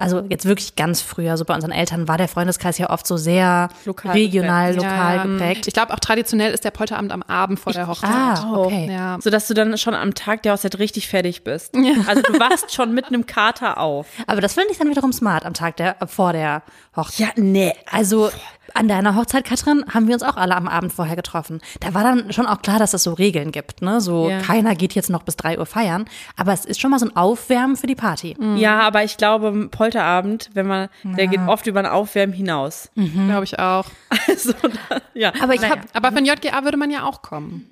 [0.00, 3.16] also jetzt wirklich ganz früher, so bei unseren Eltern war der Freundeskreis ja oft so
[3.16, 4.90] sehr Lokal regional, geprägt.
[4.90, 5.66] lokal Ja, geprägt.
[5.68, 8.10] Ich glaube auch traditionell ist der Polterabend am Abend vor der Hochzeit.
[8.10, 8.88] Ah, okay.
[8.90, 9.18] Ja.
[9.22, 11.76] Sodass du dann schon am Tag der Hochzeit richtig fertig bist.
[12.08, 14.08] Also du wachst schon mit einem Kater auf.
[14.26, 16.64] Aber das finde ich dann wiederum smart am Tag der, vor der
[16.96, 17.20] Hochzeit.
[17.20, 17.72] Ja, nee.
[17.88, 18.30] Also
[18.72, 21.60] An deiner Hochzeit, Katrin, haben wir uns auch alle am Abend vorher getroffen.
[21.80, 24.00] Da war dann schon auch klar, dass es so Regeln gibt, ne?
[24.00, 24.40] So, Ja.
[24.40, 26.06] keiner geht jetzt noch bis drei Uhr feiern.
[26.36, 28.36] Aber es ist schon mal so ein Aufwärmen für die Party.
[28.56, 32.90] Ja, aber ich glaube, Polterabend, wenn man, der geht oft über ein Aufwärmen hinaus.
[32.94, 33.86] Glaube ich auch.
[34.28, 34.54] Also,
[35.12, 35.32] ja.
[35.42, 37.68] Aber ich habe Aber für ein JGA würde man ja auch kommen.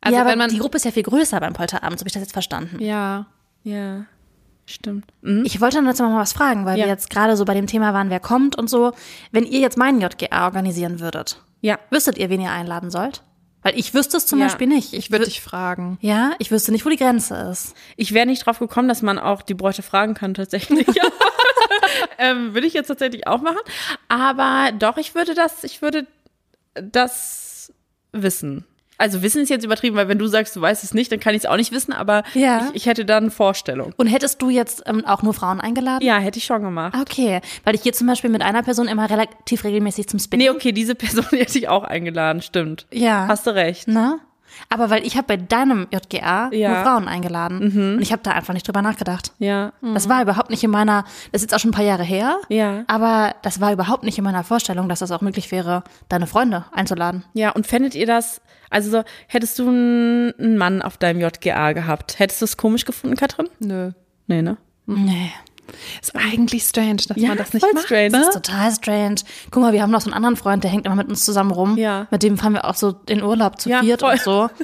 [0.00, 0.50] Also ja, aber wenn man.
[0.50, 2.82] die Gruppe ist ja viel größer beim Polterabend, so habe ich das jetzt verstanden.
[2.82, 3.26] ja.
[3.62, 4.04] Ja,
[4.66, 5.06] stimmt.
[5.44, 6.84] Ich wollte dann jetzt mal was fragen, weil Ja.
[6.84, 8.92] wir jetzt gerade so bei dem Thema waren, wer kommt und so.
[9.32, 11.78] Wenn ihr jetzt meinen JGA organisieren würdet, Ja.
[11.90, 13.22] wüsstet ihr, wen ihr einladen sollt?
[13.62, 14.46] Weil ich wüsste es zum Ja.
[14.46, 14.92] Beispiel nicht.
[14.92, 15.98] Ich würde wü- dich fragen.
[16.00, 17.74] Ja, ich wüsste nicht, wo die Grenze ist.
[17.96, 20.86] Ich wäre nicht drauf gekommen, dass man auch die Bräute fragen kann, tatsächlich.
[22.18, 23.58] ähm, würde ich jetzt tatsächlich auch machen.
[24.08, 26.06] Aber doch, ich würde das, ich würde
[26.74, 27.72] das
[28.12, 28.64] wissen.
[28.98, 31.34] Also wissen ist jetzt übertrieben, weil wenn du sagst, du weißt es nicht, dann kann
[31.34, 32.68] ich es auch nicht wissen, aber Ja.
[32.70, 33.92] ich, ich hätte dann Vorstellung.
[33.96, 36.04] Und hättest du jetzt ähm, auch nur Frauen eingeladen?
[36.06, 36.94] Ja, hätte ich schon gemacht.
[37.00, 40.48] Okay, weil ich gehe zum Beispiel mit einer Person immer relativ regelmäßig zum Spinning.
[40.48, 42.86] Nee, okay, diese Person hätte ich auch eingeladen, stimmt.
[42.92, 43.26] Ja.
[43.28, 43.88] Hast du recht.
[43.88, 44.18] Ne?
[44.68, 46.68] Aber weil ich habe bei deinem JGA Ja.
[46.70, 47.94] nur Frauen eingeladen.
[47.96, 49.32] Und ich habe da einfach nicht drüber nachgedacht.
[49.38, 49.72] Ja.
[49.94, 52.36] Das war überhaupt nicht in meiner, das ist jetzt auch schon ein paar Jahre her.
[52.48, 52.84] Ja.
[52.86, 56.64] Aber das war überhaupt nicht in meiner Vorstellung, dass das auch möglich wäre, deine Freunde
[56.72, 57.24] einzuladen.
[57.34, 58.40] Ja, und fändet ihr das,
[58.70, 62.84] also so, hättest du einen einen Mann auf deinem JGA gehabt, hättest du es komisch
[62.84, 63.48] gefunden, Katrin?
[63.60, 63.92] Nö.
[64.26, 64.56] Nee, ne?
[64.86, 65.32] Nee.
[66.00, 67.84] Ist eigentlich strange, dass man das nicht voll macht.
[67.86, 68.10] strange.
[68.10, 69.16] Das ist total strange.
[69.50, 71.50] Guck mal, wir haben noch so einen anderen Freund, der hängt immer mit uns zusammen
[71.50, 71.76] rum.
[71.76, 72.06] Ja.
[72.10, 74.12] Mit dem fahren wir auch so in Urlaub zu Ja, viert voll.
[74.12, 74.48] und so.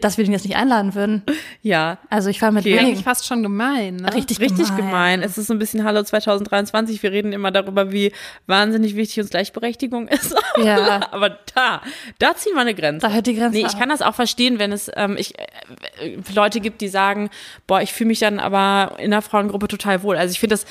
[0.00, 1.22] Dass wir den jetzt nicht einladen würden.
[1.62, 1.96] Ja.
[2.10, 2.78] Also ich fahre mit Okay.
[2.78, 4.12] Eigentlich fast schon gemein, ne?
[4.12, 4.76] Richtig, Richtig gemein.
[4.76, 5.22] gemein.
[5.22, 7.02] Es ist so ein bisschen Hallo 2023.
[7.02, 8.12] Wir reden immer darüber, wie
[8.46, 10.34] wahnsinnig wichtig uns Gleichberechtigung ist.
[10.62, 11.08] Ja.
[11.10, 11.82] Aber da,
[12.20, 13.06] da ziehen wir eine Grenze.
[13.06, 16.16] Da hört die Grenze Nee, ich kann das auch verstehen, wenn es ähm, ich, äh,
[16.32, 17.28] Leute gibt, die sagen,
[17.66, 20.16] boah, ich fühle mich dann aber in der Frauengruppe total wohl.
[20.16, 20.66] Also ich finde das,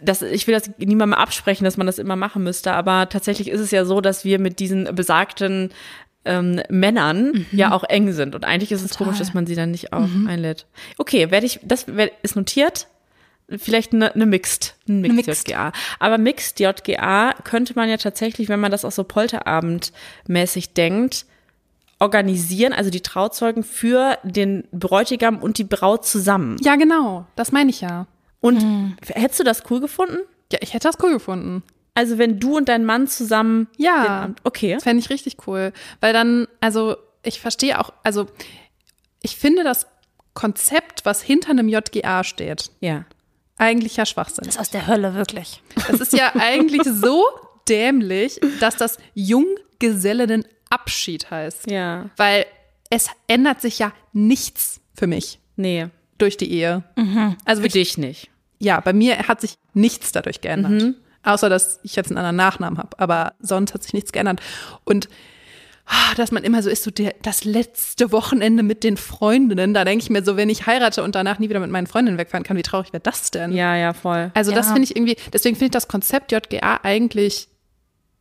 [0.00, 2.72] das, ich will das niemandem absprechen, dass man das immer machen müsste.
[2.72, 5.70] Aber tatsächlich ist es ja so, dass wir mit diesen besagten
[6.24, 8.34] ähm, Männern ja auch eng sind.
[8.34, 10.66] Und eigentlich ist es komisch, dass man sie dann nicht auch einlädt.
[10.98, 12.88] Okay, werde ich, das werd, ist notiert.
[13.48, 15.48] Vielleicht eine, eine Mixed, ein Mixed, Mixed.
[15.48, 15.72] JGA.
[15.98, 21.26] Aber Mixed JGA könnte man ja tatsächlich, wenn man das auch so Polterabendmäßig denkt,
[21.98, 26.56] organisieren, also die Trauzeugen für den Bräutigam und die Braut zusammen.
[26.60, 27.26] Ja, genau.
[27.36, 28.06] Das meine ich ja.
[28.40, 30.18] Und hättest du das cool gefunden?
[30.52, 31.62] Ja, ich hätte das cool gefunden.
[31.94, 34.04] Also wenn du und dein Mann zusammen den Ja.
[34.22, 34.74] Abend, okay.
[34.74, 35.72] Das fände ich richtig cool.
[36.00, 38.26] Weil dann, also ich verstehe auch, also
[39.22, 39.86] ich finde das
[40.34, 43.04] Konzept, was hinter einem JGA steht, Ja.
[43.58, 44.44] eigentlich ja Schwachsinn.
[44.46, 45.62] Das ist aus der Hölle, wirklich.
[45.92, 47.22] Es ist ja eigentlich so
[47.68, 51.70] dämlich, dass das Junggesellenabschied heißt.
[51.70, 52.06] Ja.
[52.16, 52.46] Weil
[52.90, 55.86] es ändert sich ja nichts für mich Nee.
[56.18, 56.82] durch die Ehe.
[57.44, 58.30] Also Für wirklich, dich nicht.
[58.58, 60.94] ja, bei mir hat sich nichts dadurch geändert.
[61.24, 62.98] Außer, dass ich jetzt einen anderen Nachnamen habe.
[62.98, 64.40] Aber sonst hat sich nichts geändert.
[64.84, 65.08] Und
[65.86, 69.84] ah, dass man immer so ist, so der, das letzte Wochenende mit den Freundinnen, da
[69.84, 72.44] denke ich mir so, wenn ich heirate und danach nie wieder mit meinen Freundinnen wegfahren
[72.44, 73.52] kann, wie traurig wäre das denn?
[73.52, 74.30] Ja, ja, voll.
[74.34, 74.72] Also das Ja.
[74.72, 77.48] finde ich irgendwie, deswegen finde ich das Konzept JGA eigentlich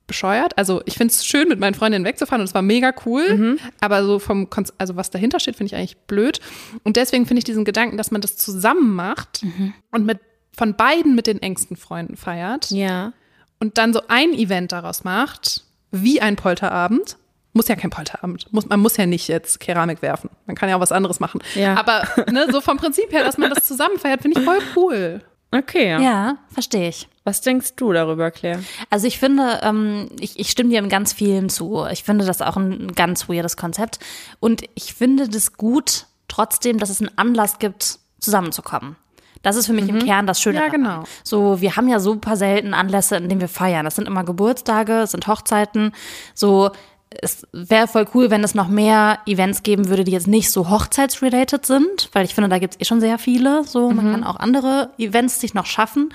[0.07, 0.57] bescheuert.
[0.57, 3.57] Also ich finde es schön, mit meinen Freundinnen wegzufahren und es war mega cool.
[3.79, 6.39] Aber so vom, Konz also was dahinter steht, finde ich eigentlich blöd.
[6.83, 9.43] Und deswegen finde ich diesen Gedanken, dass man das zusammen macht
[9.91, 10.19] und mit
[10.55, 13.13] von beiden mit den engsten Freunden feiert Ja.
[13.59, 17.17] und dann so ein Event daraus macht, wie ein Polterabend.
[17.53, 18.51] Muss ja kein Polterabend.
[18.53, 20.29] Muss, man muss ja nicht jetzt Keramik werfen.
[20.45, 21.41] Man kann ja auch was anderes machen.
[21.55, 21.75] Ja.
[21.75, 25.21] Aber ne, so vom Prinzip her, dass man das zusammen feiert, finde ich voll cool.
[25.53, 25.99] Okay, ja.
[25.99, 27.09] Ja, verstehe ich.
[27.25, 28.63] Was denkst du darüber, Claire?
[28.89, 31.85] Also ich finde, ähm, ich, ich stimme dir in ganz vielen zu.
[31.91, 33.99] Ich finde das auch ein ganz weirdes Konzept.
[34.39, 38.95] Und ich finde das gut, trotzdem, dass es einen Anlass gibt, zusammenzukommen.
[39.41, 40.59] Das ist für mich im Kern das Schöne.
[40.59, 40.81] Ja, daran.
[40.81, 41.03] genau.
[41.23, 43.85] So, wir haben ja super selten Anlässe, in denen wir feiern.
[43.85, 45.93] Das sind immer Geburtstage, es sind Hochzeiten.
[46.35, 46.71] So,
[47.09, 50.69] es wäre voll cool, wenn es noch mehr Events geben würde, die jetzt nicht so
[50.69, 53.63] hochzeitsrelated sind, weil ich finde, da gibt es eh schon sehr viele.
[53.65, 56.13] So, man kann auch andere Events sich noch schaffen.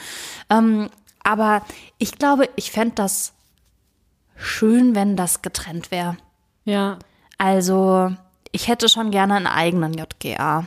[0.49, 0.89] Ähm,
[1.23, 1.63] aber
[1.99, 3.35] ich glaube, ich fände das
[4.37, 6.17] schön, wenn das getrennt wäre.
[6.65, 6.99] Ja.
[7.37, 8.13] Also,
[8.53, 10.67] ich hätte schon gerne einen eigenen JGA.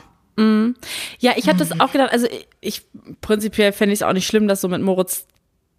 [1.18, 2.82] Ja, ich hatte das auch gedacht, also ich, ich
[3.20, 5.26] prinzipiell fände ich es auch nicht schlimm, das so mit Moritz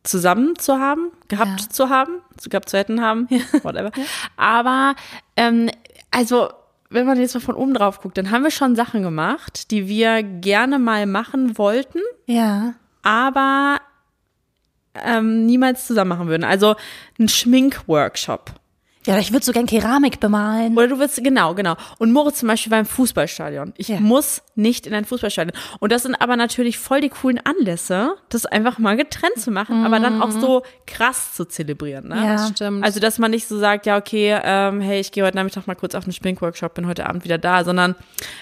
[0.04, 1.70] zusammen zu haben, gehabt Ja.
[1.70, 3.28] zu haben, gehabt zu hätten haben,
[3.64, 3.92] whatever.
[4.38, 4.96] Aber
[5.38, 5.70] ähm,
[6.12, 6.50] also
[6.90, 9.88] wenn man jetzt mal von oben drauf guckt, dann haben wir schon Sachen gemacht, die
[9.88, 12.74] wir gerne mal machen wollten, Ja.
[13.02, 13.78] aber
[14.96, 16.44] ähm, niemals zusammen machen würden.
[16.44, 16.76] Also
[17.20, 18.52] ein Schminkworkshop.
[19.08, 20.78] Ja, ich würde so gern Keramik bemalen.
[20.78, 21.76] Oder du willst, genau, genau.
[21.98, 23.74] Und Moritz zum Beispiel beim Fußballstadion.
[23.78, 24.00] Ich Ja.
[24.00, 25.58] muss nicht in ein Fußballstadion.
[25.80, 29.86] Und das sind aber natürlich voll die coolen Anlässe, das einfach mal getrennt zu machen,
[29.86, 32.10] aber dann auch so krass zu zelebrieren.
[32.10, 32.16] Ne?
[32.16, 32.48] Ja.
[32.48, 32.84] Stimmt.
[32.86, 35.76] Also, dass man nicht so sagt, ja, okay, ähm, hey, ich gehe heute Nachmittag mal
[35.76, 37.96] kurz auf einen Schminkworkshop, bin heute Abend wieder da, sondern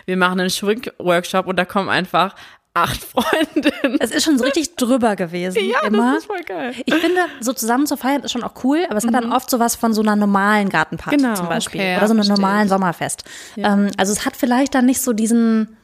[0.06, 2.36] wir machen einen Schminkworkshop und da kommen einfach
[2.84, 3.98] acht Freundinnen.
[4.00, 5.64] Es ist schon so richtig drüber gewesen.
[5.64, 6.14] Ja, immer.
[6.14, 6.74] das ist voll geil.
[6.86, 9.50] Ich finde, so zusammen zu feiern ist schon auch cool, aber es hat dann oft
[9.50, 11.82] sowas von so einer normalen Gartenparty Genau, zum Beispiel.
[11.82, 12.70] okay, ja, oder so einem verstehe normalen.
[12.70, 13.24] Sommerfest.
[13.58, 15.78] Ähm, also es hat vielleicht dann nicht so diesen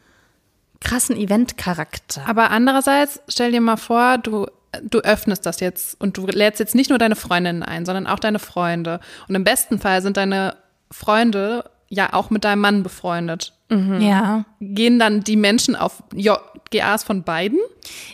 [0.81, 2.21] krassen Event-Charakter.
[2.27, 4.45] Aber andererseits, stell dir mal vor, du,
[4.83, 8.19] du öffnest das jetzt und du lädst jetzt nicht nur deine Freundinnen ein, sondern auch
[8.19, 8.99] deine Freunde.
[9.27, 10.55] Und im besten Fall sind deine
[10.91, 13.53] Freunde ja auch mit deinem Mann befreundet.
[13.69, 14.45] Ja.
[14.61, 17.57] Gehen dann die Menschen auf JGAs von beiden?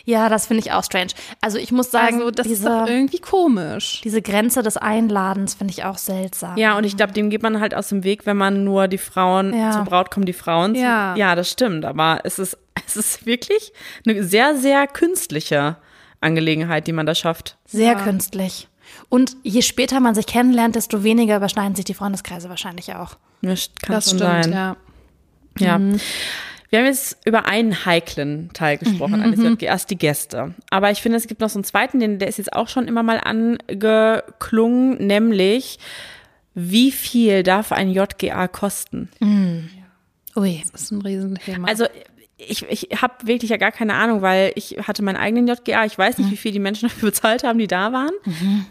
[0.04, 1.10] Ja, das finde ich auch strange.
[1.42, 4.00] Also ich muss sagen, Also, das ist diese, doch irgendwie komisch.
[4.02, 6.56] diese Grenze des Einladens finde ich auch seltsam.
[6.56, 8.96] Ja, und ich glaube, dem geht man halt aus dem Weg, wenn man nur die
[8.98, 9.72] Frauen Ja.
[9.72, 10.74] zur Braut kommen, die Frauen.
[10.74, 11.14] zu- Ja.
[11.16, 11.84] ja, das stimmt.
[11.84, 13.72] Aber es ist, es ist wirklich
[14.06, 15.76] eine sehr, sehr künstliche
[16.22, 17.58] Angelegenheit, die man da schafft.
[17.66, 18.68] Sehr künstlich.
[19.08, 23.16] Und je später man sich kennenlernt, desto weniger überschneiden sich die Freundeskreise wahrscheinlich auch.
[23.42, 24.52] Ja, kann Das stimmt, sein.
[24.52, 24.76] ja.
[25.58, 25.78] Ja.
[25.78, 30.54] Wir haben jetzt über einen heiklen Teil gesprochen, eines JGAs, die Gäste.
[30.70, 32.88] Aber ich finde, es gibt noch so einen zweiten, den, der ist jetzt auch schon
[32.88, 35.78] immer mal angeklungen, nämlich
[36.54, 39.10] wie viel darf ein JGA kosten?
[40.34, 40.62] Ui.
[40.72, 41.68] Das ist ein Riesenthema.
[41.68, 41.84] Also
[42.38, 45.84] ich, ich habe wirklich ja gar keine Ahnung, weil ich hatte meinen eigenen JGA.
[45.84, 48.12] Ich weiß nicht, wie viel die Menschen dafür bezahlt haben, die da waren.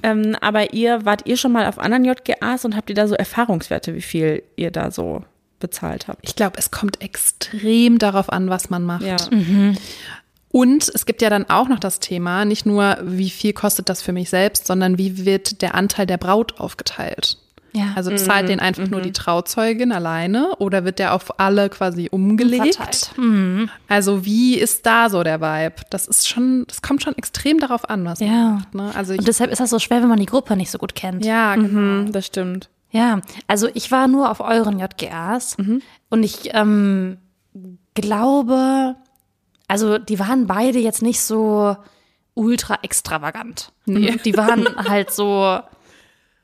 [0.04, 3.16] Ähm, aber ihr, wart ihr schon mal auf anderen JGAs und habt ihr da so
[3.16, 5.24] Erfahrungswerte, wie viel ihr da so
[5.62, 6.20] bezahlt habt?
[6.24, 9.04] ich glaube, es kommt extrem darauf an, was man macht.
[9.04, 9.16] Ja.
[10.50, 14.02] Und es gibt ja dann auch noch das Thema, nicht nur, wie viel kostet das
[14.02, 17.38] für mich selbst, sondern wie wird der Anteil der Braut aufgeteilt.
[17.74, 17.94] Ja.
[17.96, 22.76] Also zahlt den einfach nur die Trauzeugin alleine oder wird der auf alle quasi umgelegt?
[22.76, 23.12] Verteilt.
[23.88, 25.76] Also wie ist da so der Vibe?
[25.90, 28.28] Das ist schon, das kommt schon extrem darauf an, was Ja.
[28.28, 28.76] man macht.
[28.76, 28.92] Ne?
[28.94, 30.96] Also ich, Und deshalb ist das so schwer, wenn man die Gruppe nicht so gut
[30.96, 31.24] kennt.
[31.24, 31.68] ja, genau.
[31.70, 32.68] Mhm, das stimmt.
[32.92, 35.56] Ja, also ich war nur auf euren JGAs
[36.10, 37.18] und ich ähm,
[37.94, 38.96] glaube,
[39.68, 41.78] also die waren beide jetzt nicht so
[42.34, 43.72] ultra extravagant.
[44.26, 45.60] Die waren halt so,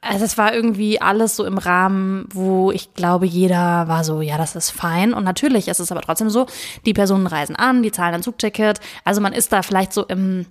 [0.01, 4.37] also es war irgendwie alles so im Rahmen, wo ich glaube, jeder war so, ja,
[4.37, 5.13] das ist fein.
[5.13, 6.45] Und natürlich ist es aber trotzdem so,
[6.85, 8.79] die Personen reisen an, die zahlen ein Zugticket.
[9.03, 10.45] Also man ist da vielleicht so im,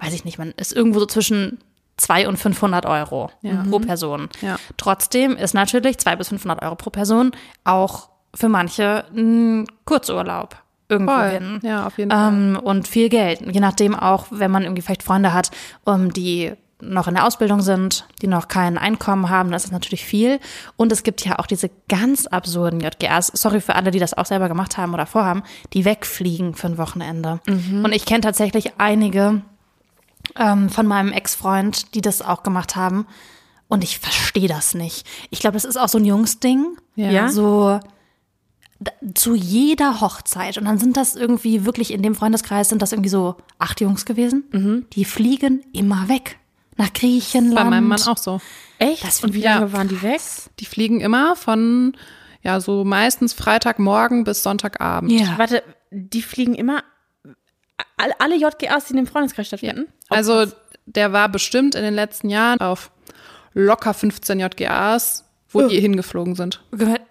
[0.00, 1.58] weiß ich nicht, man ist irgendwo so zwischen
[1.96, 3.30] 200 und 500 Euro
[3.70, 4.28] pro Person.
[4.42, 4.56] Ja.
[4.76, 7.32] Trotzdem ist natürlich 200 bis 500 Euro pro Person
[7.64, 10.56] auch für manche ein Kurzurlaub
[10.88, 11.30] irgendwo Voll.
[11.30, 11.60] hin.
[11.62, 12.32] Ja, auf jeden Fall.
[12.32, 13.40] Ähm, und viel Geld.
[13.40, 15.50] Je nachdem auch, wenn man irgendwie vielleicht Freunde hat,
[15.84, 19.72] um, die noch in der Ausbildung sind, die noch kein Einkommen haben, dann ist das
[19.72, 20.38] natürlich viel.
[20.76, 24.26] Und es gibt ja auch diese ganz absurden JGAs, sorry für alle, die das auch
[24.26, 27.40] selber gemacht haben oder vorhaben, die wegfliegen für ein Wochenende.
[27.46, 29.40] Und ich kenne tatsächlich einige
[30.36, 33.06] ähm, von meinem Ex-Freund, die das auch gemacht haben.
[33.68, 35.06] Und ich verstehe das nicht.
[35.30, 36.76] Ich glaube, das ist auch so ein Jungsding.
[36.94, 37.28] Ja?
[37.30, 37.80] So
[39.14, 40.58] zu jeder Hochzeit.
[40.58, 44.04] Und dann sind das irgendwie wirklich in dem Freundeskreis sind das irgendwie so acht Jungs
[44.04, 44.86] gewesen.
[44.92, 46.38] Die fliegen immer weg.
[46.76, 47.54] Nach Griechenland.
[47.56, 48.40] Bei meinem Mann auch so.
[48.78, 49.02] Echt?
[49.02, 49.54] Das und wie ja.
[49.54, 50.20] lange waren die weg?
[50.60, 51.96] Die fliegen immer von,
[52.42, 55.10] ja, so meistens Freitagmorgen bis Sonntagabend.
[55.10, 55.38] Ja.
[55.38, 56.82] Warte, die fliegen immer
[57.96, 59.86] alle JGAs, die in dem Freundeskreis stattfinden?
[60.08, 60.46] Also
[60.86, 62.90] der war bestimmt in den letzten Jahren auf
[63.54, 65.68] locker 15 JGAs, wo Oh.
[65.68, 66.62] die hingeflogen sind.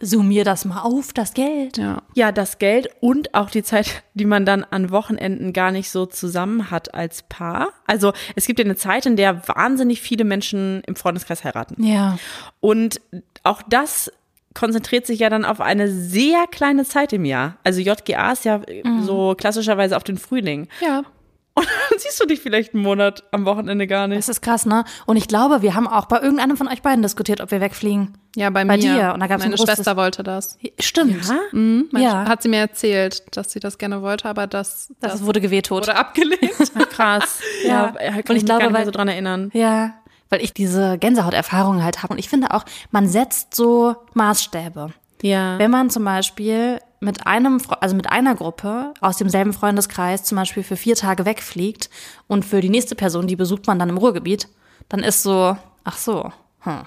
[0.01, 1.77] Summier das mal auf, das Geld.
[1.77, 2.03] Ja.
[2.13, 6.05] Ja, das Geld und auch die Zeit, die man dann an Wochenenden gar nicht so
[6.05, 7.69] zusammen hat als Paar.
[7.87, 11.83] Also es gibt ja eine Zeit, in der wahnsinnig viele Menschen im Freundeskreis heiraten.
[11.83, 12.17] Ja.
[12.59, 13.01] Und
[13.43, 14.11] auch das
[14.55, 17.57] konzentriert sich ja dann auf eine sehr kleine Zeit im Jahr.
[17.63, 18.61] Also JGA ist ja
[19.01, 20.67] so klassischerweise auf den Frühling.
[20.81, 21.03] Ja.
[21.57, 24.17] Und dann siehst du dich vielleicht einen Monat am Wochenende gar nicht.
[24.17, 24.83] Das ist krass, ne?
[25.05, 28.17] Und ich glaube, wir haben auch bei irgendeinem von euch beiden diskutiert, ob wir wegfliegen.
[28.35, 28.81] Ja, bei, Bei mir.
[28.93, 29.11] dir.
[29.13, 30.57] Und da gab's ein Meine Schwester wollte das.
[30.81, 31.25] Stimmt.
[31.25, 31.39] Ja?
[31.53, 32.27] Mhm, Ja.
[32.27, 35.83] Hat sie mir erzählt, dass sie das gerne wollte, aber das, Das, das wurde gewehttot.
[35.87, 36.41] wurde abgelehnt.
[36.89, 37.39] Krass.
[37.65, 37.93] Ja.
[38.03, 39.49] ja kann Und ich mich glaube, gar nicht mehr weil- so dran erinnern.
[39.53, 39.93] Ja,
[40.35, 42.13] weil ich diese Gänsehaut-Erfahrungen halt habe.
[42.13, 44.89] Und ich finde auch, man setzt so Maßstäbe.
[45.21, 45.57] Ja.
[45.57, 50.63] Wenn man zum Beispiel mit einem, also mit einer Gruppe aus demselben Freundeskreis zum Beispiel
[50.63, 51.89] für vier Tage wegfliegt
[52.27, 54.49] und für die nächste Person, die besucht man dann im Ruhrgebiet,
[54.89, 56.81] dann ist so, ach so, hm.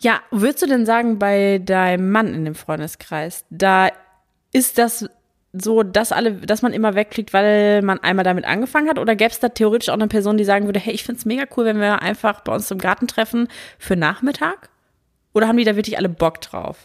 [0.00, 3.88] Ja, würdest du denn sagen, bei deinem Mann in dem Freundeskreis, da
[4.52, 5.08] ist das
[5.52, 8.98] so, dass alle, dass man immer wegfliegt, weil man einmal damit angefangen hat?
[8.98, 11.44] Oder gäbe es da theoretisch auch eine Person, die sagen würde, hey, ich find's mega
[11.56, 14.70] cool, wenn wir einfach bei uns im Garten treffen für Nachmittag?
[15.34, 16.78] Oder haben die da wirklich alle Bock drauf?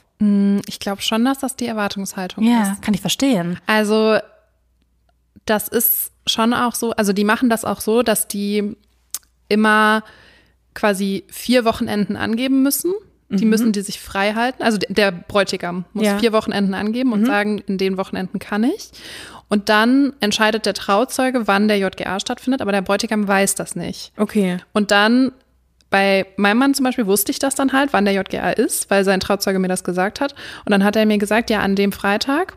[0.67, 2.49] Ich glaube schon, dass das die Erwartungshaltung ist.
[2.49, 3.59] Ja, kann ich verstehen.
[3.67, 4.17] Also
[5.45, 8.75] das ist schon auch so, also die machen das auch so, dass die
[9.47, 10.03] immer
[10.73, 12.93] quasi vier Wochenenden angeben müssen.
[13.29, 14.63] Die müssen die sich frei halten.
[14.63, 16.17] Also der- Bräutigam muss Ja.
[16.17, 18.89] vier Wochenenden angeben und sagen, in den Wochenenden kann ich.
[19.49, 24.11] Und dann entscheidet der Trauzeuge, wann der JGA stattfindet, aber der Bräutigam weiß das nicht.
[24.17, 24.57] Okay.
[24.73, 25.31] Und dann
[25.89, 29.03] bei meinem Mann zum Beispiel wusste ich das dann halt, wann der JGA ist, weil
[29.05, 30.33] sein Trauzeuge mir das gesagt hat.
[30.65, 32.55] Und dann hat er mir gesagt, ja, an dem Freitag.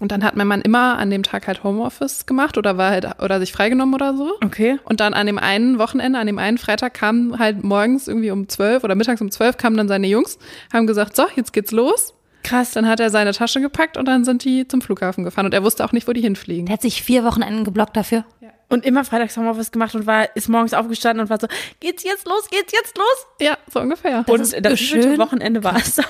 [0.00, 3.20] Und dann hat mein Mann immer an dem Tag halt Homeoffice gemacht oder war halt,
[3.22, 4.32] oder sich freigenommen oder so.
[4.44, 4.78] Okay.
[4.84, 8.48] Und dann an dem einen Wochenende, an dem einen Freitag kamen halt morgens irgendwie um
[8.48, 10.38] zwölf oder mittags um zwölf kamen dann seine Jungs,
[10.72, 12.14] haben gesagt, so, jetzt geht's los.
[12.42, 12.72] Krass.
[12.72, 15.64] Dann hat er seine Tasche gepackt und dann sind die zum Flughafen gefahren und er
[15.64, 16.66] wusste auch nicht, wo die hinfliegen.
[16.66, 18.24] Der hat sich vier Wochenenden geblockt dafür.
[18.68, 21.46] Und immer freitags Homeoffice gemacht und war, ist morgens aufgestanden und war so,
[21.78, 23.26] geht's jetzt los, geht's jetzt los?
[23.40, 24.24] Ja, so ungefähr.
[24.26, 25.02] und ist das schön.
[25.02, 26.04] schöne Wochenende war es dann.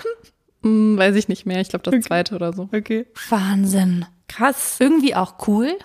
[0.63, 1.61] Hm, weiß ich nicht mehr.
[1.61, 2.69] Ich glaube, das zweite oder so.
[2.73, 3.07] Okay.
[3.29, 4.05] Wahnsinn.
[4.29, 4.77] Krass.
[4.81, 5.77] Irgendwie auch cool.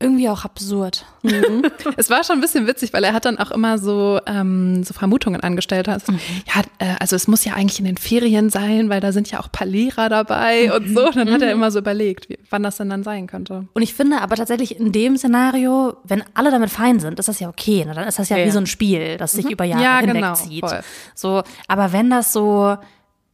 [0.00, 1.06] Irgendwie auch absurd.
[1.96, 4.94] Es war schon ein bisschen witzig, weil er hat dann auch immer so, ähm, so
[4.94, 5.88] Vermutungen angestellt.
[5.88, 9.30] Also, Ja, äh, also es muss ja eigentlich in den Ferien sein, weil da sind
[9.30, 11.10] ja auch ein paar Lehrer dabei und so.
[11.10, 13.68] Dann hat er immer so überlegt, wie, wann das denn dann sein könnte.
[13.74, 17.38] Und ich finde aber tatsächlich in dem Szenario, wenn alle damit fein sind, ist das
[17.38, 17.84] ja okay.
[17.84, 17.94] Ne?
[17.94, 20.14] Dann ist das ja, Ja, wie so ein Spiel, das sich über Jahre Ja, hinweg
[20.14, 20.34] genau,
[20.66, 20.80] voll.
[21.14, 22.76] So, aber wenn das so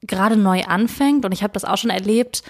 [0.03, 2.43] gerade neu anfängt, und ich habe das auch schon erlebt,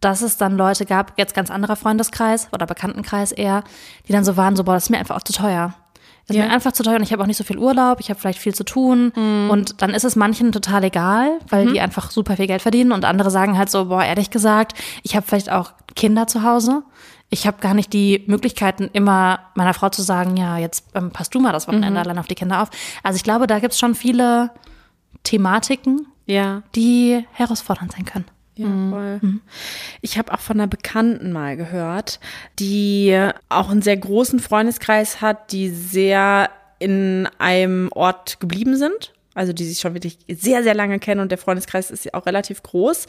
[0.00, 3.62] dass es dann Leute gab, jetzt ganz anderer Freundeskreis oder Bekanntenkreis eher,
[4.08, 5.74] die dann so waren, so, boah, das ist mir einfach auch zu teuer.
[6.26, 6.46] Das ist Ja.
[6.48, 8.38] mir einfach zu teuer und ich habe auch nicht so viel Urlaub, ich habe vielleicht
[8.38, 9.10] viel zu tun
[9.50, 13.04] und dann ist es manchen total egal, weil die einfach super viel Geld verdienen und
[13.04, 16.82] andere sagen halt so, boah, ehrlich gesagt, ich habe vielleicht auch Kinder zu Hause.
[17.30, 21.34] Ich habe gar nicht die Möglichkeiten, immer meiner Frau zu sagen, ja, jetzt ähm, passt
[21.34, 22.68] du mal das Wochenende allein auf die Kinder auf.
[23.02, 24.50] Also ich glaube, da gibt's schon viele
[25.24, 26.62] Thematiken, Ja.
[26.74, 28.24] die herausfordernd sein können.
[28.54, 29.20] Ja, voll.
[30.02, 32.20] Ich habe auch von einer Bekannten mal gehört,
[32.58, 39.14] die auch einen sehr großen Freundeskreis hat, die sehr in einem Ort geblieben sind.
[39.34, 42.26] Also die sich schon wirklich sehr, sehr lange kennen und der Freundeskreis ist ja auch
[42.26, 43.06] relativ groß.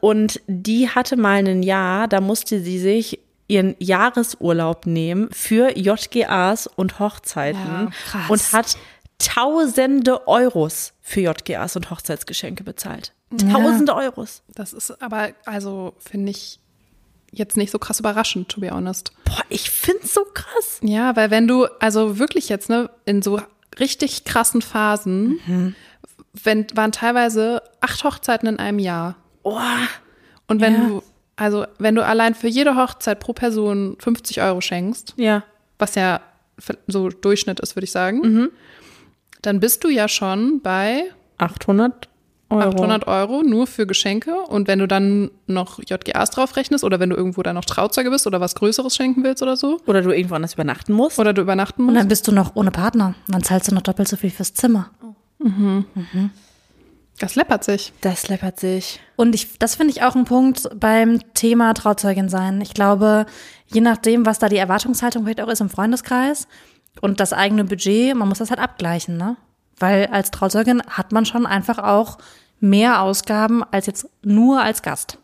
[0.00, 6.66] Und die hatte mal ein Jahr, da musste sie sich ihren Jahresurlaub nehmen für JGAs
[6.66, 8.30] und Hochzeiten Ja, krass.
[8.30, 8.76] und hat
[9.20, 13.12] tausende Euros für JGAs und Hochzeitsgeschenke bezahlt.
[13.52, 14.42] Tausende Euros.
[14.54, 16.58] Das ist aber, also finde ich
[17.30, 19.12] jetzt nicht so krass überraschend, to be honest.
[19.24, 20.80] Boah, ich find's so krass.
[20.82, 23.40] Ja, weil wenn du, also wirklich jetzt, ne, in so
[23.78, 25.38] richtig krassen Phasen,
[26.42, 29.14] wenn, waren teilweise acht Hochzeiten in einem Jahr.
[29.44, 29.60] Oh,
[30.48, 30.88] Und wenn Ja.
[30.88, 31.02] du,
[31.36, 35.44] also wenn du allein für jede Hochzeit pro Person 50 Euro schenkst, ja.
[35.78, 36.20] was ja
[36.88, 38.50] so Durchschnitt ist, würde ich sagen,
[39.42, 41.04] dann bist du ja schon bei
[41.38, 42.08] 800
[42.50, 42.70] Euro.
[42.70, 44.34] 800 Euro nur für Geschenke.
[44.48, 48.10] Und wenn du dann noch JGAs drauf rechnest oder wenn du irgendwo dann noch Trauzeuge
[48.10, 51.18] bist oder was Größeres schenken willst oder so, Oder du irgendwo anders übernachten musst.
[51.20, 52.00] oder du übernachten Und musst.
[52.00, 53.14] dann bist du noch ohne Partner.
[53.28, 54.90] Dann zahlst du noch doppelt so viel fürs Zimmer.
[57.18, 57.92] Das läppert sich.
[58.00, 58.98] Das läppert sich.
[59.16, 62.60] Und ich, das finde ich auch ein Punkt beim Thema Trauzeugin sein.
[62.62, 63.26] Ich glaube,
[63.66, 66.48] je nachdem, was da die Erwartungshaltung vielleicht auch ist im Freundeskreis
[67.00, 69.36] und das eigene Budget, man muss das halt abgleichen, ne?
[69.78, 72.18] Weil als Trauzeugin hat man schon einfach auch
[72.60, 75.18] mehr Ausgaben als jetzt nur als Gast.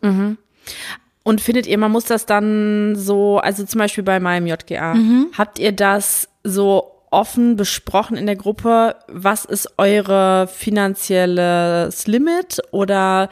[1.23, 4.95] Und findet ihr, man muss das dann so, also zum Beispiel bei meinem JGA,
[5.37, 8.95] habt ihr das so offen besprochen in der Gruppe?
[9.07, 12.59] Was ist eure finanzielles Limit?
[12.71, 13.29] Oder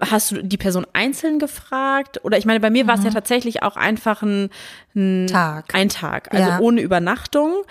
[0.00, 2.20] hast du die Person einzeln gefragt?
[2.24, 4.50] Oder ich meine, bei mir war es ja tatsächlich auch einfach ein,
[4.96, 5.66] ein Tag.
[5.74, 6.58] Ein Tag, also Ja.
[6.60, 7.62] ohne Übernachtung.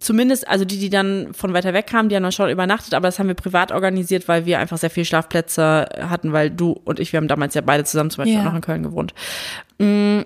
[0.00, 3.08] Zumindest, also die, die dann von weiter weg kamen, die haben dann schon übernachtet, aber
[3.08, 6.98] das haben wir privat organisiert, weil wir einfach sehr viel Schlafplätze hatten, weil du und
[6.98, 8.40] ich, wir haben damals ja beide zusammen zum Beispiel Ja.
[8.40, 9.12] auch noch in Köln gewohnt.
[9.78, 10.20] Mm,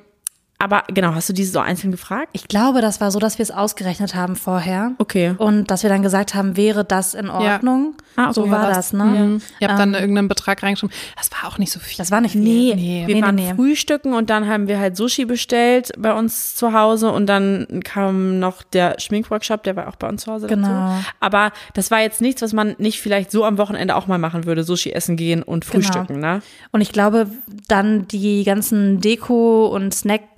[0.59, 2.29] Aber genau, hast du diese so einzeln gefragt?
[2.33, 4.92] Ich glaube, das war so, dass wir es ausgerechnet haben vorher.
[4.99, 5.35] Okay.
[5.37, 7.95] Und dass wir dann gesagt haben, wäre das in Ordnung?
[8.16, 8.33] Ah, okay.
[8.35, 9.05] so war das, ne?
[9.05, 9.42] Mhm.
[9.61, 10.95] Ihr habt dann irgendeinen Betrag reingeschrieben.
[11.19, 11.99] Das war auch nicht so viel.
[11.99, 12.40] Das war nicht viel.
[12.40, 13.05] Nee, Nee.
[13.07, 13.55] wir Nee, waren nee, nee.
[13.55, 18.38] frühstücken und dann haben wir halt Sushi bestellt bei uns zu Hause und dann kam
[18.38, 20.69] noch der Schminkworkshop, der war auch bei uns zu Hause Genau.
[20.69, 21.05] dazu.
[21.21, 24.47] Aber das war jetzt nichts, was man nicht vielleicht so am Wochenende auch mal machen
[24.47, 26.40] würde, Sushi essen gehen und frühstücken, ne?
[26.73, 27.27] Und ich glaube,
[27.69, 29.92] dann die ganzen Deko- und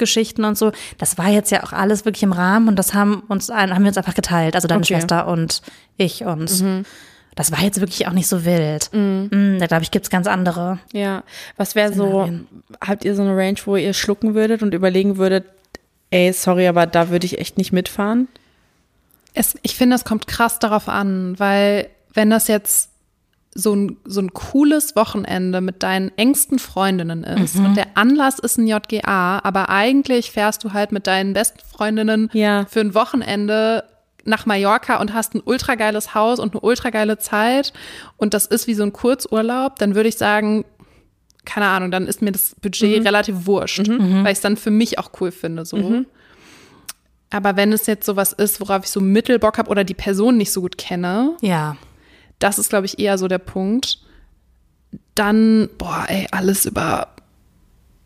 [0.08, 3.22] Snack-Geschichten und so, das war jetzt ja auch alles wirklich im Rahmen und das haben
[3.28, 4.54] uns haben wir uns einfach geteilt.
[4.54, 4.94] Also deine Okay.
[4.94, 5.62] Schwester und
[5.96, 6.84] ich und
[7.34, 8.90] das war jetzt wirklich auch nicht so wild.
[8.92, 10.78] Mm, Da glaube ich, gibt's ganz andere.
[10.92, 11.22] Ja.
[11.56, 12.28] Was wäre so,
[12.84, 15.44] habt ihr so eine Range, wo ihr schlucken würdet und überlegen würdet,
[16.10, 18.26] ey, sorry, aber da würde ich echt nicht mitfahren?
[19.34, 22.90] Es, ich finde, es kommt krass darauf an, weil wenn das jetzt
[23.54, 28.58] so ein, so ein cooles Wochenende mit deinen engsten Freundinnen ist und der Anlass ist
[28.58, 32.66] ein JGA, aber eigentlich fährst du halt mit deinen besten Freundinnen Ja.
[32.68, 33.84] für ein Wochenende
[34.24, 37.72] nach Mallorca und hast ein ultra geiles Haus und eine ultra geile Zeit
[38.16, 40.64] und das ist wie so ein Kurzurlaub, dann würde ich sagen,
[41.44, 44.98] keine Ahnung, dann ist mir das Budget relativ wurscht, weil ich es dann für mich
[44.98, 45.64] auch cool finde.
[45.64, 46.04] So.
[47.30, 50.52] Aber wenn es jetzt sowas ist, worauf ich so Mittelbock habe oder die Person nicht
[50.52, 51.76] so gut kenne, Ja.
[52.38, 53.98] Das ist, glaube ich, eher so der Punkt.
[55.14, 57.08] Dann, boah, ey, alles über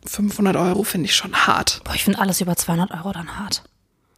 [0.06, 1.80] 500 Euro finde ich schon hart.
[1.84, 3.62] Boah, ich finde alles über 200 Euro dann hart.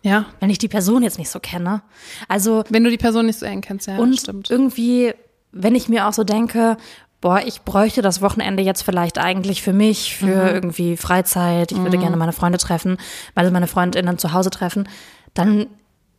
[0.03, 0.27] Ja.
[0.41, 1.83] Wenn ich die Person jetzt nicht so kenne.
[2.29, 4.51] Also, Wenn du die Person nicht so eng kennst, ja, und stimmt.
[4.51, 5.15] irgendwie,
[5.51, 6.77] wenn ich mir auch so denke,
[7.21, 11.97] boah, ich bräuchte das Wochenende jetzt vielleicht eigentlich für mich, für irgendwie Freizeit, ich würde
[11.97, 12.99] gerne meine Freunde treffen,
[13.35, 14.87] weil meine Freundinnen zu Hause treffen,
[15.33, 15.67] dann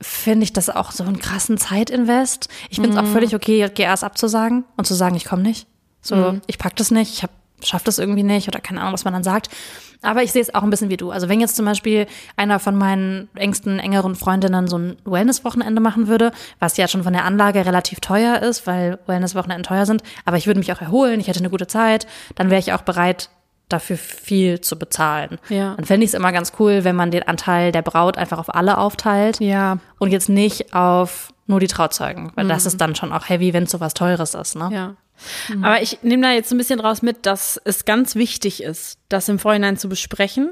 [0.06, 2.48] finde ich das auch so einen krassen Zeitinvest.
[2.70, 5.68] Ich finde es auch völlig okay, GAs abzusagen und zu sagen, ich komme nicht.
[6.02, 7.32] So, ich pack das nicht, ich hab,
[7.64, 9.50] schaff das irgendwie nicht oder keine Ahnung, was man dann sagt.
[10.04, 11.10] Aber ich sehe es auch ein bisschen wie du.
[11.10, 12.06] Also wenn jetzt zum Beispiel
[12.38, 17.14] einer von meinen engsten, engeren Freundinnen so ein Wellness-Wochenende machen würde, was ja schon von
[17.14, 21.20] der Anlage relativ teuer ist, weil Wellness-Wochenenden teuer sind, aber ich würde mich auch erholen,
[21.20, 23.30] ich hätte eine gute Zeit, dann wäre ich auch bereit,
[23.70, 25.40] dafür viel zu bezahlen.
[25.50, 25.74] Ja.
[25.76, 28.54] Dann fände ich es immer ganz cool, wenn man den Anteil der Braut einfach auf
[28.54, 29.80] alle aufteilt Ja.
[30.00, 33.64] und jetzt nicht auf nur die Trauzeugen, weil das ist dann schon auch heavy, wenn
[33.64, 34.70] es so was Teures ist, ne?
[34.72, 34.96] Ja.
[35.62, 38.98] Aber ich nehme da jetzt so ein bisschen draus mit, dass es ganz wichtig ist,
[39.10, 40.52] das im Vorhinein zu besprechen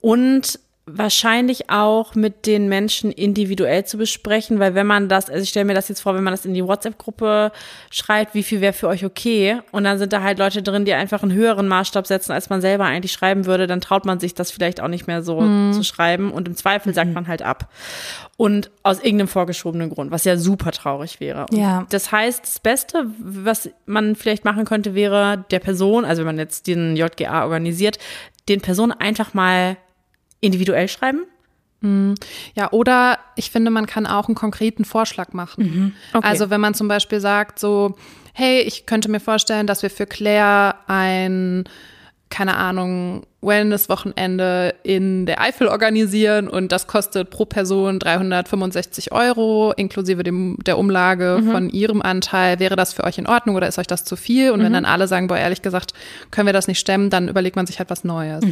[0.00, 0.58] und
[0.90, 5.64] wahrscheinlich auch mit den Menschen individuell zu besprechen, weil wenn man das, also ich stelle
[5.66, 7.52] mir das jetzt vor, wenn man das in die WhatsApp-Gruppe
[7.90, 10.92] schreibt, wie viel wäre für euch okay und dann sind da halt Leute drin, die
[10.94, 14.34] einfach einen höheren Maßstab setzen, als man selber eigentlich schreiben würde, dann traut man sich
[14.34, 15.38] das vielleicht auch nicht mehr so
[15.72, 17.70] zu schreiben und im Zweifel sagt man halt ab.
[18.36, 21.46] Und aus irgendeinem vorgeschobenen Grund, was ja super traurig wäre.
[21.50, 21.86] Und Ja.
[21.90, 26.38] das heißt, das Beste, was man vielleicht machen könnte, wäre der Person, also wenn man
[26.38, 27.98] jetzt den JGA organisiert,
[28.48, 29.76] den Personen einfach mal
[30.40, 31.22] individuell schreiben.
[32.54, 35.94] Ja, oder ich finde, man kann auch einen konkreten Vorschlag machen.
[36.12, 36.26] Okay.
[36.26, 37.96] Also wenn man zum Beispiel sagt, so,
[38.32, 41.64] hey, ich könnte mir vorstellen, dass wir für Claire ein,
[42.30, 50.22] keine Ahnung, Wellness-Wochenende in der Eifel organisieren und das kostet pro Person 365 Euro inklusive
[50.22, 52.58] dem, der Umlage von ihrem Anteil.
[52.58, 54.50] Wäre das für euch in Ordnung oder ist euch das zu viel?
[54.50, 55.92] Und wenn dann alle sagen, boah, ehrlich gesagt,
[56.30, 58.44] können wir das nicht stemmen, dann überlegt man sich halt was Neues.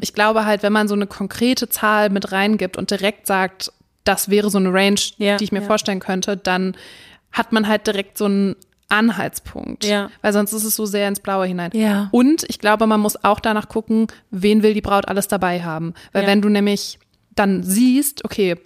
[0.00, 3.72] Ich glaube halt, wenn man so eine konkrete Zahl mit reingibt und direkt sagt,
[4.04, 5.66] das wäre so eine Range, Ja, die ich mir ja.
[5.66, 6.76] vorstellen könnte, dann
[7.32, 8.56] hat man halt direkt so einen
[8.88, 9.84] Anhaltspunkt.
[9.84, 10.10] Ja.
[10.22, 11.70] Weil sonst ist es so sehr ins Blaue hinein.
[11.74, 12.08] Ja.
[12.12, 15.94] Und ich glaube, man muss auch danach gucken, wen will die Braut alles dabei haben.
[16.12, 16.28] Weil Ja.
[16.28, 16.98] wenn du nämlich
[17.34, 18.56] dann siehst, okay,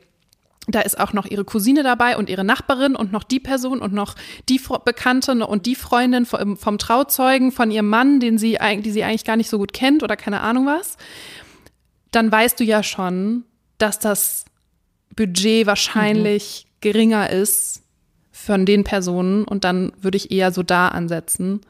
[0.69, 3.93] da ist auch noch ihre Cousine dabei und ihre Nachbarin und noch die Person und
[3.93, 4.15] noch
[4.49, 9.03] die Bekannte und die Freundin vom, vom Trauzeugen von ihrem Mann, den sie, die sie
[9.03, 10.97] eigentlich gar nicht so gut kennt oder keine Ahnung was,
[12.13, 13.45] dann weißt du ja schon,
[13.79, 14.45] dass das
[15.17, 17.83] Budget wahrscheinlich geringer ist
[18.45, 21.61] von den Personen und dann würde ich eher so da ansetzen.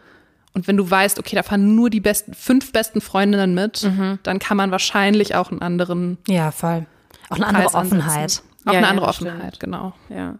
[0.53, 3.89] Und wenn du weißt, okay, da fahren nur die besten, fünf besten Freundinnen mit,
[4.25, 6.87] dann kann man wahrscheinlich auch einen anderen Ja, voll.
[7.29, 8.01] Auch eine andere Preis ansetzen.
[8.01, 8.43] Offenheit.
[8.67, 9.61] Auch Ja, eine ja, andere das Offenheit, stimmt.
[9.61, 9.93] genau.
[10.09, 10.35] Ja.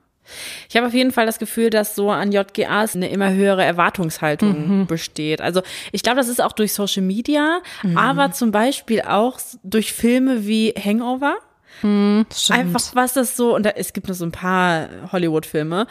[0.69, 4.87] Ich habe auf jeden Fall das Gefühl, dass so an JGAs eine immer höhere Erwartungshaltung
[4.87, 5.41] besteht.
[5.41, 5.63] Also
[5.93, 7.61] ich glaube, das ist auch durch Social Media,
[7.97, 11.37] aber zum Beispiel auch durch Filme wie Hangover.
[11.81, 12.51] Stimmt.
[12.51, 15.87] Einfach was das so, und da, es gibt nur so ein paar Hollywood-Filme,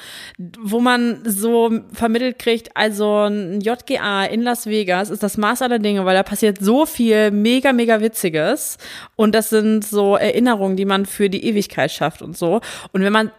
[0.60, 5.80] wo man so vermittelt kriegt, also ein JGA in Las Vegas ist das Maß aller
[5.80, 8.78] Dinge, weil da passiert so viel mega, mega Witziges.
[9.16, 12.62] Und das sind so Erinnerungen, die man für die Ewigkeit schafft und so.
[12.92, 13.32] Und wenn man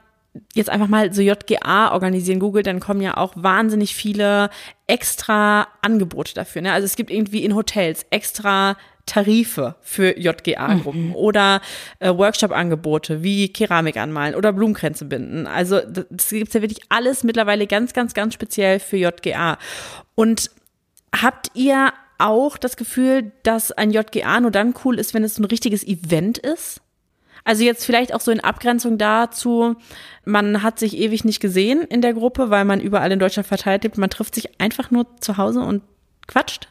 [0.54, 4.50] jetzt einfach mal so JGA organisieren googelt, dann kommen ja auch wahnsinnig viele
[4.86, 6.62] extra Angebote dafür.
[6.62, 6.72] Ne?
[6.72, 8.76] Also es gibt irgendwie in Hotels extra
[9.10, 11.60] Tarife für JGA-Gruppen oder
[11.98, 15.48] äh, Workshop-Angebote wie Keramik anmalen oder Blumenkränze binden.
[15.48, 19.58] Also das, gibt's ja wirklich alles mittlerweile ganz, ganz, ganz speziell für JGA.
[20.14, 20.52] Und
[21.14, 25.44] habt ihr auch das Gefühl, dass ein JGA nur dann cool ist, wenn es ein
[25.44, 26.80] richtiges Event ist?
[27.42, 29.74] Also jetzt vielleicht auch so in Abgrenzung dazu,
[30.24, 33.82] man hat sich ewig nicht gesehen in der Gruppe, weil man überall in Deutschland verteilt
[33.82, 33.98] lebt.
[33.98, 35.82] Man trifft sich einfach nur zu Hause und
[36.28, 36.68] quatscht.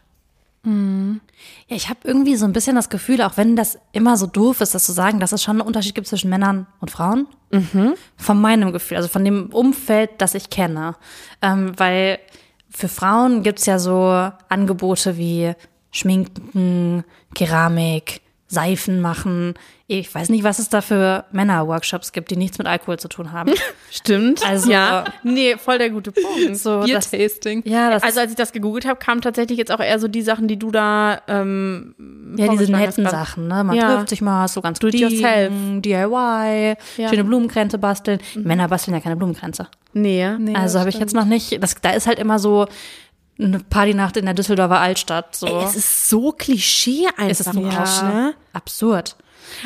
[1.68, 4.62] Ja, ich habe irgendwie so ein bisschen das Gefühl, auch wenn das immer so doof
[4.62, 7.28] ist, das zu sagen, dass es schon einen Unterschied gibt zwischen Männern und Frauen.
[8.18, 10.96] Von meinem Gefühl, also von dem Umfeld, das ich kenne.
[11.42, 12.20] Ähm, weil
[12.70, 15.54] für Frauen gibt's ja so Angebote wie
[15.92, 17.04] Schminken,
[17.34, 18.22] Keramik,
[18.52, 19.54] Seifen machen.
[19.86, 23.32] Ich weiß nicht, was es da für Männer-Workshops gibt, die nichts mit Alkohol zu tun
[23.32, 23.52] haben.
[23.92, 24.44] Stimmt.
[24.46, 25.06] Also- ja.
[25.24, 26.58] Nee, voll der gute Punkt.
[26.58, 27.62] So, Bier-Tasting.
[27.66, 30.24] ja, das Also als ich das gegoogelt habe, kamen tatsächlich jetzt auch eher so die
[30.24, 31.94] Sachen, die du da ähm,
[32.38, 33.08] Ja, diese hast netten.
[33.08, 33.64] Sachen, ne?
[33.64, 33.96] Man Ja.
[33.98, 35.54] trifft sich mal, so ganz Do it yourself.
[35.82, 37.10] DIY, Ja.
[37.10, 38.20] schöne Blumenkränze basteln.
[38.36, 39.68] Männer basteln ja keine Blumenkränze.
[39.94, 40.24] Nee.
[40.54, 42.68] also habe ich jetzt noch nicht, das, da ist halt immer so
[43.40, 45.36] eine Partynacht in der Düsseldorfer Altstadt.
[45.36, 45.48] So.
[45.48, 47.30] Ey, es ist so Klischee einfach.
[47.30, 48.36] Es ist ein auch, ne?
[48.54, 49.16] absurd.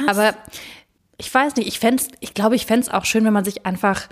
[0.08, 0.34] Aber
[1.18, 4.08] ich weiß nicht, ich fänd's, ich glaube, ich fänd's auch schön, wenn man sich einfach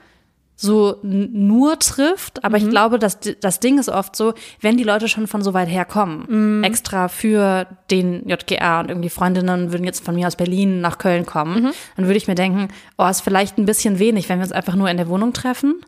[0.55, 2.43] so nur trifft.
[2.43, 5.53] Aber ich glaube, dass das Ding ist oft so, wenn die Leute schon von so
[5.53, 10.79] weit herkommen, extra für den JGA und irgendwie Freundinnen würden jetzt von mir aus Berlin
[10.79, 14.37] nach Köln kommen, dann würde ich mir denken, oh, ist vielleicht ein bisschen wenig, wenn
[14.37, 15.81] wir uns einfach nur in der Wohnung treffen.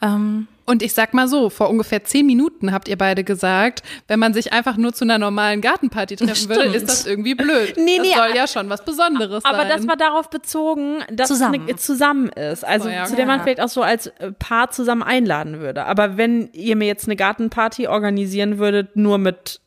[0.00, 4.18] Ähm, Und ich sag mal so, vor ungefähr zehn Minuten habt ihr beide gesagt, wenn
[4.18, 6.76] man sich einfach nur zu einer normalen Gartenparty treffen würde, Stimmt.
[6.76, 7.74] ist das irgendwie blöd.
[7.76, 9.68] Nee, das nee, soll ja schon was Besonderes Aber sein.
[9.68, 11.54] das war darauf bezogen, dass Zusammen.
[11.64, 12.64] es eine, zusammen ist.
[12.64, 13.04] Also So, ja.
[13.04, 13.42] zu der man Ja.
[13.44, 15.84] vielleicht auch so als äh, Paar zusammen einladen würde.
[15.84, 19.60] Aber wenn ihr mir jetzt eine Gartenparty organisieren würdet, nur mit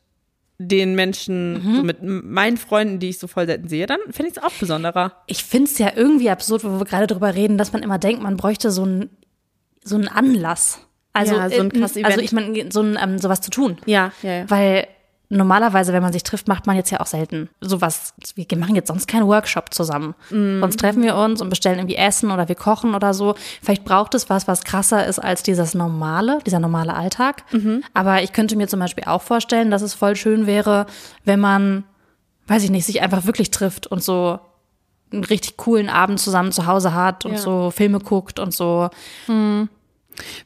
[0.58, 1.76] den Menschen, Mhm.
[1.76, 4.52] so mit meinen Freunden, die ich so voll selten sehe, dann fände ich es auch
[4.58, 5.12] besonderer.
[5.26, 8.36] ich find's ja irgendwie absurd, wo wir gerade drüber reden, dass man immer denkt, man
[8.36, 9.10] bräuchte so einen
[9.84, 10.80] so einen Anlass.
[11.16, 12.22] Also, Ja, so ein krasses also Event.
[12.22, 13.78] ich meine, so ein, ähm, sowas zu tun.
[13.86, 14.50] Ja, ja, ja.
[14.50, 14.86] Weil
[15.28, 18.14] normalerweise, wenn man sich trifft, macht man jetzt ja auch selten sowas.
[18.36, 20.14] Wir machen jetzt sonst keinen Workshop zusammen.
[20.30, 20.60] Mhm.
[20.60, 23.34] Sonst treffen wir uns und bestellen irgendwie Essen oder wir kochen oder so.
[23.60, 27.42] Vielleicht braucht es was, was krasser ist als dieses normale, dieser normale Alltag.
[27.52, 27.82] Mhm.
[27.92, 30.86] Aber ich könnte mir zum Beispiel auch vorstellen, dass es voll schön wäre,
[31.24, 31.82] wenn man,
[32.46, 34.38] weiß ich nicht, sich einfach wirklich trifft und so
[35.12, 37.38] einen richtig coolen Abend zusammen zu Hause hat und Ja.
[37.38, 38.90] so Filme guckt und so.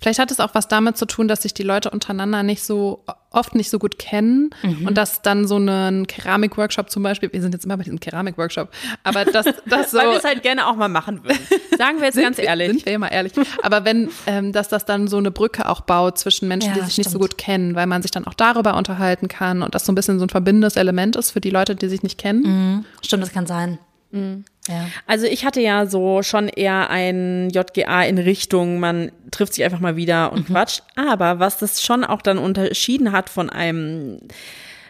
[0.01, 3.05] Vielleicht hat es auch was damit zu tun, dass sich die Leute untereinander nicht so
[3.33, 4.89] oft nicht so gut kennen Mhm.
[4.89, 8.71] und dass dann so ein Keramik-Workshop zum Beispiel, wir sind jetzt immer bei diesem Keramik-Workshop,
[9.05, 9.99] aber das, das so.
[9.99, 11.39] Weil wir es halt gerne auch mal machen würden.
[11.79, 12.69] Sagen wir jetzt ganz wir- ehrlich.
[12.69, 13.33] Sind wir immer ehrlich.
[13.63, 16.81] Aber wenn, ähm, dass das dann so eine Brücke auch baut zwischen Menschen, Ja, die
[16.87, 17.31] sich nicht so stimmt.
[17.31, 20.19] gut kennen, weil man sich dann auch darüber unterhalten kann und das so ein bisschen
[20.19, 22.85] so ein verbindendes Element ist für die Leute, die sich nicht kennen.
[23.03, 23.79] Stimmt, das kann sein.
[24.13, 24.45] Mhm.
[24.69, 24.87] Ja.
[25.07, 29.81] Also ich hatte ja so schon eher ein JGA in Richtung, man trifft sich einfach
[29.81, 30.83] mal wieder und quatscht.
[30.97, 34.21] Aber was das schon auch dann unterschieden hat von einem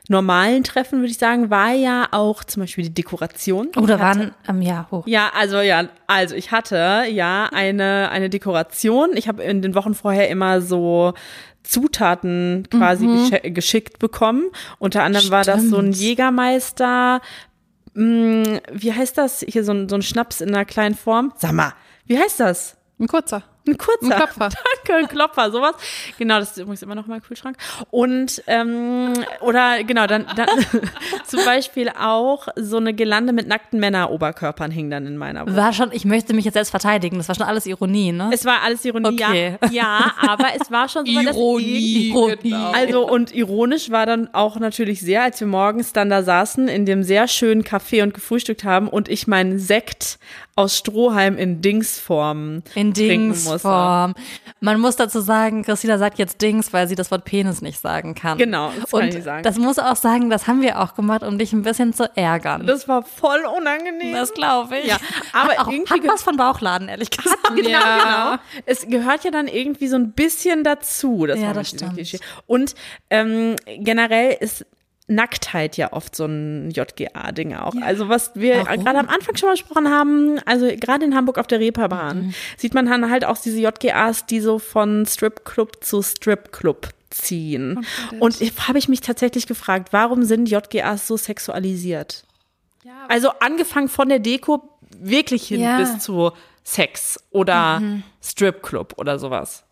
[0.08, 3.68] normalen Treffen, würde ich sagen, war ja auch zum Beispiel die Dekoration.
[3.76, 5.06] Oder hatte- waren, ähm, ja, hoch.
[5.06, 9.10] Ja, also ja, also ich hatte ja eine, eine Dekoration.
[9.14, 11.14] Ich habe in den Wochen vorher immer so
[11.62, 14.44] Zutaten quasi gesche- geschickt bekommen.
[14.78, 15.96] Unter anderem war das so ein Stimmt.
[15.96, 17.20] Jägermeister,
[17.94, 19.44] mh, wie heißt das?
[19.46, 21.32] Hier so ein, so ein Schnaps in einer kleinen Form.
[21.36, 21.74] Sag mal,
[22.06, 22.76] wie heißt das?
[22.98, 23.42] Ein kurzer.
[23.66, 24.02] Ein kurzer.
[24.02, 24.48] Ein Klopfer.
[24.86, 25.74] Danke, ein Klopfer, sowas.
[26.18, 27.56] Genau, das ist übrigens immer noch mal Kühlschrank.
[27.90, 30.48] Und, ähm, oder genau, dann, dann
[31.26, 35.56] zum Beispiel auch so eine Gelande mit nackten Männeroberkörpern hing dann in meiner Wohnung.
[35.56, 37.18] War schon, ich möchte mich jetzt selbst verteidigen.
[37.18, 38.30] Das war schon alles Ironie, ne?
[38.32, 39.56] Es war alles Ironie, Okay.
[39.70, 39.80] ja.
[39.80, 42.08] Ja, aber es war schon so, Ironie.
[42.10, 42.36] Ironie.
[42.42, 42.70] Genau.
[42.72, 46.86] Also und ironisch war dann auch natürlich sehr, als wir morgens dann da saßen in
[46.86, 50.18] dem sehr schönen Café und gefrühstückt haben und ich meinen Sekt
[50.60, 52.92] aus Strohhalm in Dingsform In.
[52.92, 54.14] Dingsform.
[54.60, 58.14] Man muss dazu sagen, Christina sagt jetzt Dings, weil sie das Wort Penis nicht sagen
[58.14, 58.36] kann.
[58.38, 59.42] Genau, das kann Und ich sagen.
[59.42, 62.66] das muss auch sagen, das haben wir auch gemacht, um dich ein bisschen zu ärgern.
[62.66, 64.12] Das war voll unangenehm.
[64.12, 64.86] Das glaube ich.
[64.88, 64.98] Ja,
[65.32, 67.38] aber hat auch, irgendwie hat was von Bauchladen, ehrlich gesagt.
[67.70, 68.38] Ja.
[68.66, 71.26] Es gehört ja dann irgendwie so ein bisschen dazu.
[71.26, 71.98] Das Ja, war das stimmt.
[72.46, 72.74] Und
[73.10, 74.64] ähm, generell ist
[75.10, 77.74] Nacktheit ja oft so ein JGA-Ding auch.
[77.82, 81.46] Also was wir gerade am Anfang schon mal besprochen haben, also gerade in Hamburg auf
[81.46, 82.34] der Reeperbahn, Mhm.
[82.56, 87.84] sieht man dann halt auch diese JGAs, die so von Stripclub zu Stripclub ziehen.
[88.20, 88.36] Und
[88.68, 92.24] habe ich mich tatsächlich gefragt, warum sind JGAs so sexualisiert?
[93.08, 94.62] Also angefangen von der Deko
[94.96, 95.78] wirklich hin Ja.
[95.78, 96.30] bis zu
[96.62, 97.82] Sex oder
[98.22, 99.64] Stripclub oder sowas.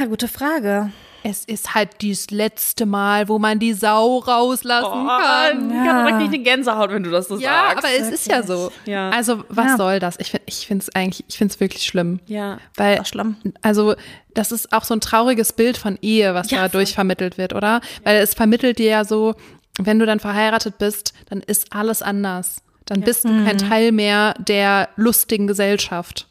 [0.00, 0.90] Ja, gute Frage.
[1.28, 5.70] Es ist halt das letzte Mal, wo man die Sau rauslassen kann.
[5.84, 6.04] ja.
[6.04, 7.78] da krieg ich eine Gänsehaut, wenn du das so Ja, sagst.
[7.84, 8.70] aber es ist ja so.
[8.84, 9.10] Ja.
[9.10, 9.76] Also, was Ja.
[9.76, 10.16] soll das?
[10.20, 12.20] Ich finde ich finde es eigentlich, ich finde es wirklich schlimm.
[12.26, 12.58] Ja.
[12.76, 13.36] Weil, Auch schlimm.
[13.62, 13.94] also,
[14.34, 17.80] das ist auch so ein trauriges Bild von Ehe, was Ja, dadurch vermittelt wird, oder?
[18.04, 19.34] Weil es vermittelt dir ja so,
[19.78, 22.62] wenn du dann verheiratet bist, dann ist alles anders.
[22.86, 26.25] Dann bist du kein Teil mehr der lustigen Gesellschaft.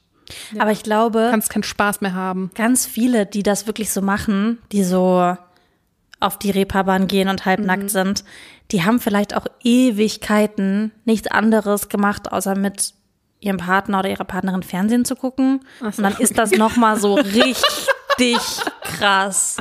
[0.58, 2.52] Aber ich glaube, Du kannst keinen Spaß mehr haben.
[2.56, 5.36] ganz viele, die das wirklich so machen, die so
[6.20, 7.46] auf die Reeperbahn gehen und Mhm.
[7.46, 8.24] halbnackt sind,
[8.72, 12.94] die haben vielleicht auch Ewigkeiten nichts anderes gemacht, außer mit
[13.40, 15.60] ihrem Partner oder ihrer Partnerin Fernsehen zu gucken.
[15.82, 17.14] Und dann ist das nochmal so
[18.18, 18.38] richtig
[18.82, 19.58] krass.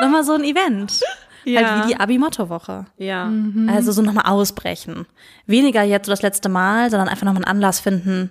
[0.00, 1.00] Nochmal so ein Event.
[1.46, 2.86] Halt wie die Abi-Motto-Woche.
[2.96, 3.30] Ja.
[3.68, 5.06] Also so nochmal ausbrechen.
[5.46, 8.30] Weniger jetzt so das letzte Mal, sondern einfach nochmal einen Anlass finden,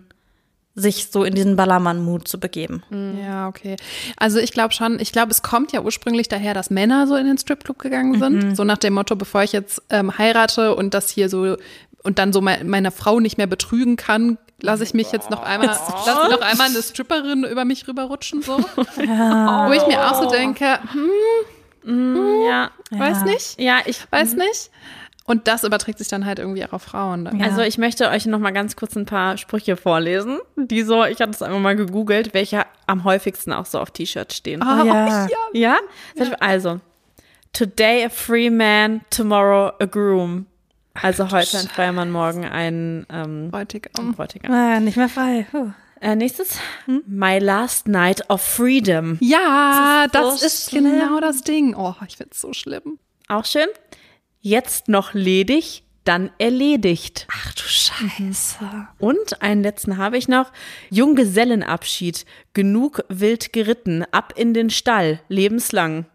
[0.76, 2.82] sich so in diesen Ballermann-Mut zu begeben.
[3.22, 3.76] Ja, okay.
[4.18, 7.28] Also ich glaube schon, ich glaube, es kommt ja ursprünglich daher, dass Männer so in
[7.28, 8.56] den Stripclub gegangen sind.
[8.56, 11.58] So nach dem Motto, bevor ich jetzt ähm, heirate und das hier so
[12.04, 15.44] und dann so me meine Frau nicht mehr betrügen kann, lasse ich mich jetzt noch
[15.44, 18.58] einmal, lasse noch einmal eine Stripperin über mich rüberrutschen, so.
[18.76, 20.80] Wo ich mir auch so denke,
[21.84, 22.18] hm,
[22.48, 22.72] Ja.
[22.92, 24.72] weiß nicht, Ja, ich weiß nicht.
[25.26, 27.24] Und das überträgt sich dann halt irgendwie auch auf Frauen.
[27.26, 27.40] Dann.
[27.40, 27.46] Ja.
[27.46, 31.22] Also ich möchte euch noch mal ganz kurz ein paar Sprüche vorlesen, die so, ich
[31.22, 34.62] hatte es einfach mal gegoogelt, welche am häufigsten auch so auf T-Shirts stehen.
[34.62, 35.28] Oh, ja.
[35.54, 35.78] Ja?
[36.42, 36.82] Also,
[37.54, 40.46] today a free man, tomorrow a groom.
[41.02, 44.14] Also heute ein freier Mann, morgen ein ähm, Bräutigam.
[44.14, 44.52] Bräutigam.
[44.52, 45.48] Ah, nicht mehr frei.
[45.52, 45.72] Huh.
[46.02, 46.60] Äh, nächstes,
[47.08, 49.18] my last night of freedom.
[49.22, 50.92] Ja, Das das ist ist, so schlimm.
[50.92, 51.76] genau das Ding.
[51.76, 53.00] Oh, ich find's so schlimm.
[53.30, 53.68] Auch schön.
[54.46, 57.28] Jetzt noch ledig, dann erledigt.
[57.32, 58.60] Ach du Scheiße.
[59.00, 60.52] Und einen letzten habe ich noch.
[60.90, 62.26] Junggesellenabschied.
[62.52, 64.04] Genug wild geritten.
[64.12, 65.22] Ab in den Stall.
[65.30, 66.06] Lebenslang.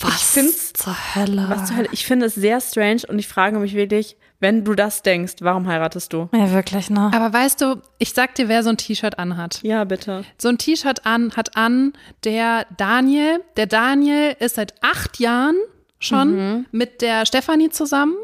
[0.00, 1.46] Was find's- zur Hölle?
[1.48, 1.88] Was zur Hölle?
[1.92, 5.66] Ich finde es sehr strange und ich frage mich wirklich, wenn du das denkst, warum
[5.66, 6.28] heiratest du?
[6.34, 7.10] Ja, wirklich, ne?
[7.14, 9.60] Aber weißt du, ich sag dir, wer so ein T-Shirt anhat.
[9.62, 10.24] Ja, bitte.
[10.36, 11.94] So ein T-Shirt an hat an
[12.24, 13.40] der Daniel.
[13.56, 15.56] Der Daniel ist seit acht Jahren
[15.98, 18.14] schon mit der Stefanie zusammen.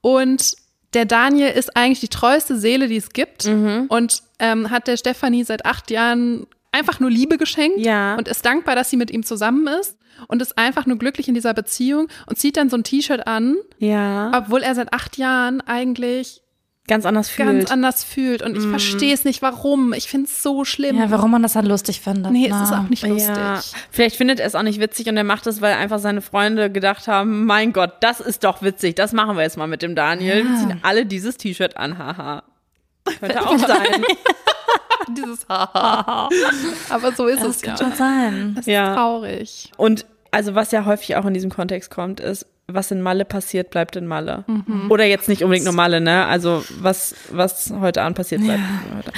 [0.00, 0.54] Und
[0.94, 3.46] der Daniel ist eigentlich die treueste Seele, die es gibt.
[3.46, 7.78] Und ähm, hat der Stefanie seit acht Jahren einfach nur Liebe geschenkt.
[7.80, 8.16] Ja.
[8.16, 9.96] Und ist dankbar, dass sie mit ihm zusammen ist.
[10.28, 13.56] Und ist einfach nur glücklich in dieser Beziehung und zieht dann so ein T-Shirt an,
[13.78, 14.30] Ja.
[14.36, 16.42] obwohl er seit acht Jahren eigentlich
[16.90, 17.48] Ganz anders fühlt.
[17.48, 18.42] ganz anders fühlt.
[18.42, 19.92] Und ich verstehe es nicht, warum.
[19.92, 20.98] Ich finde es so schlimm.
[20.98, 22.32] Ja, warum man das dann lustig findet.
[22.32, 22.54] nee, ne?
[22.56, 23.28] es ist auch nicht lustig.
[23.36, 23.60] Ja,
[23.92, 26.68] vielleicht findet er es auch nicht witzig und er macht es, weil einfach seine Freunde
[26.68, 29.94] gedacht haben, mein Gott, das ist doch witzig, das machen wir jetzt mal mit dem
[29.94, 30.44] Daniel.
[30.44, 32.42] Wir ziehen alle dieses T-Shirt an, haha.
[33.20, 34.04] Könnte auch sein.
[35.16, 36.28] Dieses Haha.
[36.90, 37.74] Aber so ist es ja.
[37.74, 38.56] Kann schon sein.
[38.60, 38.90] Es Ja.
[38.90, 39.72] ist traurig.
[39.76, 43.70] Und also was ja häufig auch in diesem Kontext kommt, ist, was in Malle passiert,
[43.70, 44.44] bleibt in Malle.
[44.88, 46.26] Oder jetzt nicht unbedingt nur Malle, ne?
[46.26, 48.60] Also was, was heute Abend passiert, bleibt
[48.96, 49.12] heute.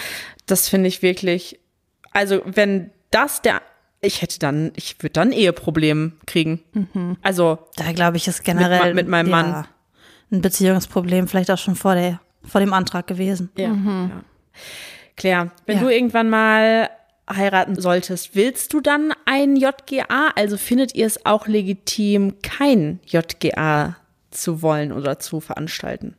[0.46, 1.58] Das finde ich wirklich,
[2.12, 3.62] also wenn das der,
[4.00, 6.60] ich hätte dann, ich würde dann Eheproblem kriegen.
[7.22, 9.66] Also Da glaube ich, ist generell Mit- mit meinem ja, Mann.
[10.32, 13.50] ein Beziehungsproblem vielleicht auch schon vor, der, vor dem Antrag gewesen.
[13.56, 13.68] Ja.
[13.68, 14.10] ja.
[15.16, 15.82] Claire, wenn Ja.
[15.84, 16.90] du irgendwann mal
[17.36, 20.32] heiraten solltest, willst du dann ein JGA?
[20.36, 23.96] Also findet ihr es auch legitim, kein JGA
[24.30, 26.16] zu wollen oder zu veranstalten?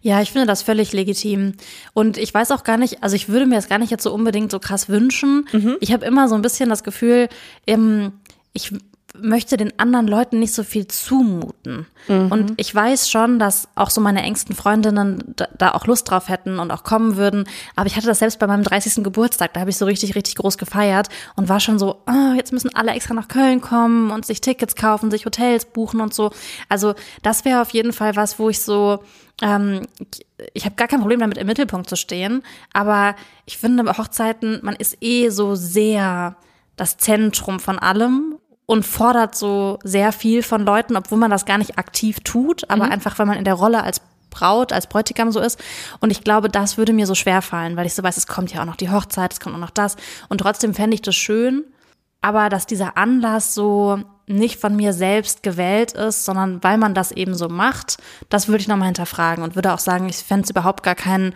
[0.00, 1.54] Ja, ich finde das völlig legitim.
[1.94, 4.12] Und ich weiß auch gar nicht, also ich würde mir das gar nicht jetzt so
[4.12, 5.46] unbedingt so krass wünschen.
[5.80, 7.28] Ich habe immer so ein bisschen das Gefühl,
[7.66, 8.12] ähm,
[8.52, 8.72] ich
[9.18, 11.86] möchte den anderen Leuten nicht so viel zumuten.
[12.08, 16.28] Und ich weiß schon, dass auch so meine engsten Freundinnen da, da auch Lust drauf
[16.28, 17.44] hätten und auch kommen würden.
[17.76, 19.04] Aber ich hatte das selbst bei meinem 30.
[19.04, 22.52] Geburtstag, da habe ich so richtig, richtig groß gefeiert und war schon so, ah, jetzt
[22.52, 26.30] müssen alle extra nach Köln kommen und sich Tickets kaufen, sich Hotels buchen und so.
[26.68, 29.00] Also das wäre auf jeden Fall was, wo ich so,
[29.42, 32.42] ähm, ich, ich habe gar kein Problem damit, im Mittelpunkt zu stehen.
[32.72, 36.36] Aber ich finde, bei Hochzeiten, man ist eh so sehr
[36.76, 38.39] das Zentrum von allem
[38.70, 42.84] und fordert so sehr viel von Leuten, obwohl man das gar nicht aktiv tut, aber
[42.84, 44.00] einfach, weil man in der Rolle als
[44.30, 45.58] Braut, als Bräutigam so ist.
[45.98, 48.54] Und ich glaube, das würde mir so schwer fallen, weil ich so weiß, es kommt
[48.54, 49.96] ja auch noch die Hochzeit, es kommt auch noch das.
[50.28, 51.64] Und trotzdem fände ich das schön,
[52.20, 57.10] aber dass dieser Anlass so nicht von mir selbst gewählt ist, sondern weil man das
[57.10, 57.96] eben so macht,
[58.28, 61.34] das würde ich nochmal hinterfragen und würde auch sagen, ich fände es überhaupt gar kein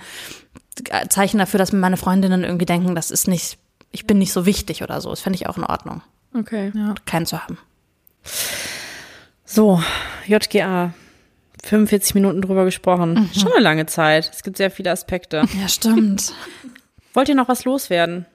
[1.09, 3.59] Zeichen dafür, dass meine Freundinnen irgendwie denken, das ist nicht,
[3.91, 5.11] ich bin nicht so wichtig oder so.
[5.11, 6.01] Das fände ich auch in Ordnung,
[6.35, 6.73] Okay.
[7.07, 7.59] keinen zu haben.
[9.45, 9.83] So,
[10.27, 10.93] JGA.
[11.63, 13.31] 45 Minuten drüber gesprochen.
[13.35, 14.31] Schon eine lange Zeit.
[14.35, 15.45] Es gibt sehr viele Aspekte.
[15.61, 16.35] Ja, stimmt.
[17.15, 18.27] Wollt ihr noch was loswerden?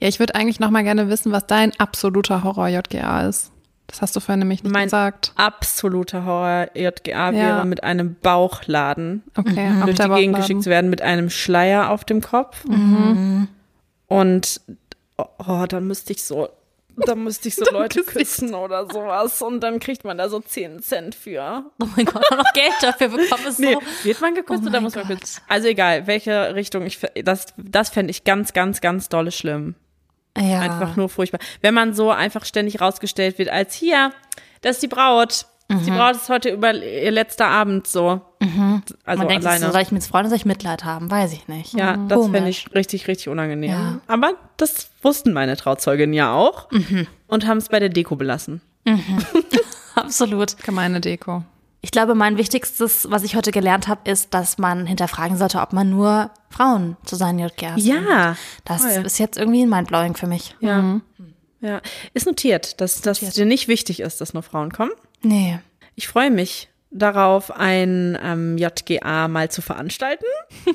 [0.00, 3.50] Ja, ich würde eigentlich noch mal gerne wissen, was dein absoluter Horror JGA ist.
[3.88, 5.32] Das hast du vorhin nämlich nicht Mein gesagt.
[5.36, 7.32] absoluter Horror JGA Ja.
[7.32, 10.32] wäre mit einem Bauchladen Okay, durch auf die der Gegend Bauchladen.
[10.34, 12.64] geschickt zu werden mit einem Schleier auf dem Kopf.
[14.06, 14.60] Und
[15.16, 16.48] oh, dann müsste ich so,
[16.96, 19.40] dann müsste ich so Leute küssen oder sowas.
[19.42, 21.64] Und dann kriegt man da so 10 Cent für.
[21.82, 23.80] Oh mein Gott, auch noch Geld dafür bekommen ist Nee, so.
[24.04, 25.20] wird man geküsst Oh oder muss man Gott.
[25.20, 25.40] küssen?
[25.48, 29.74] Also egal, welche Richtung ich, das, das fände ich ganz, ganz, ganz dolle schlimm.
[30.36, 30.60] Ja.
[30.60, 31.38] Einfach nur furchtbar.
[31.60, 34.12] Wenn man so einfach ständig rausgestellt wird als hier,
[34.62, 35.46] das ist die Braut.
[35.70, 35.96] Die Mhm.
[35.96, 38.20] Braut ist heute über ihr letzter Abend so.
[39.04, 39.66] Also man denkt, alleine.
[39.66, 41.10] so, soll ich mit Freunden, soll ich Mitleid haben?
[41.10, 41.72] Weiß ich nicht.
[41.74, 42.32] ja, das Komisch.
[42.32, 43.70] fände ich richtig, richtig unangenehm.
[43.70, 44.00] Ja.
[44.06, 47.06] Aber das wussten meine Trauzeuginnen ja auch Mhm.
[47.26, 48.60] und haben es bei der Deko belassen.
[48.86, 49.02] Haben
[49.94, 50.56] Absolut.
[50.62, 51.44] Gemeine Deko.
[51.80, 55.72] Ich glaube, mein wichtigstes, was ich heute gelernt habe, ist, dass man hinterfragen sollte, ob
[55.74, 58.36] man nur Frauen zu seinen JGAs Ja.
[58.64, 59.04] Das voll.
[59.04, 60.56] ist jetzt irgendwie ein Mindblowing für mich.
[60.60, 61.00] Ja.
[61.60, 61.80] ja.
[62.14, 64.92] Ist notiert, dass das dir nicht wichtig ist, dass nur Frauen kommen.
[65.22, 65.58] Nee.
[65.94, 70.24] Ich freue mich darauf, ein ähm, JGA mal zu veranstalten.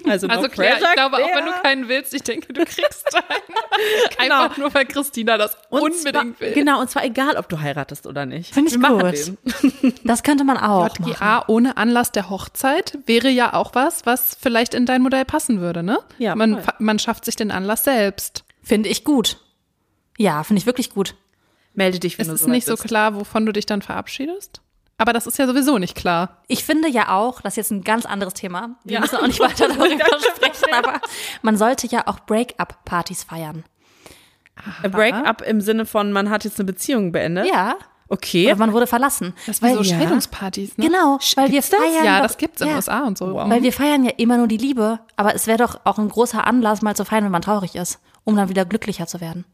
[0.07, 2.63] Also, no Also Claire, pressure, ich glaube, auch wenn du keinen willst, ich denke, du
[2.65, 3.07] kriegst
[4.17, 4.31] einen.
[4.31, 6.53] Einfach nur, weil Christina das Und unbedingt zwar, will.
[6.53, 8.53] Genau, und zwar egal, ob du heiratest oder nicht.
[8.53, 9.37] Finde ich Wir machen gut.
[9.83, 9.93] den.
[10.03, 11.07] Das könnte man auch machen.
[11.07, 15.61] JGA ohne Anlass der Hochzeit wäre ja auch was, was vielleicht in dein Modell passen
[15.61, 15.99] würde, ne?
[16.17, 18.43] Ja, man, man schafft sich den Anlass selbst.
[18.61, 19.37] Finde ich gut.
[20.17, 21.15] Ja, finde ich wirklich gut.
[21.73, 22.83] Melde dich, wenn Es du ist soweit nicht so bist.
[22.87, 24.61] klar, wovon du dich dann verabschiedest.
[24.99, 26.37] Aber das ist ja sowieso nicht klar.
[26.47, 28.71] Ich finde ja auch, das ist jetzt ein ganz anderes Thema.
[28.83, 28.99] Wir Ja.
[28.99, 29.87] müssen auch nicht weiter darüber
[30.35, 30.99] sprechen, aber
[31.41, 33.63] man sollte ja auch Break-up-Partys feiern.
[34.83, 37.47] A Break-up im Sinne von, man hat jetzt eine Beziehung beendet.
[37.47, 37.75] Ja.
[38.11, 38.47] Okay.
[38.47, 39.33] Oder man wurde verlassen.
[39.45, 39.97] Das ist wie so ja.
[39.99, 40.85] Scheidungspartys, ne?
[40.87, 41.79] Genau, weil wir Gibt's das?
[41.79, 42.03] feiern.
[42.05, 42.75] Ja, doch- das gibt's in den ja.
[42.77, 43.35] USA und so.
[43.35, 46.45] Weil wir feiern ja immer nur die Liebe, aber es wäre doch auch ein großer
[46.45, 49.45] Anlass, mal zu feiern, wenn man traurig ist, um dann wieder glücklicher zu werden.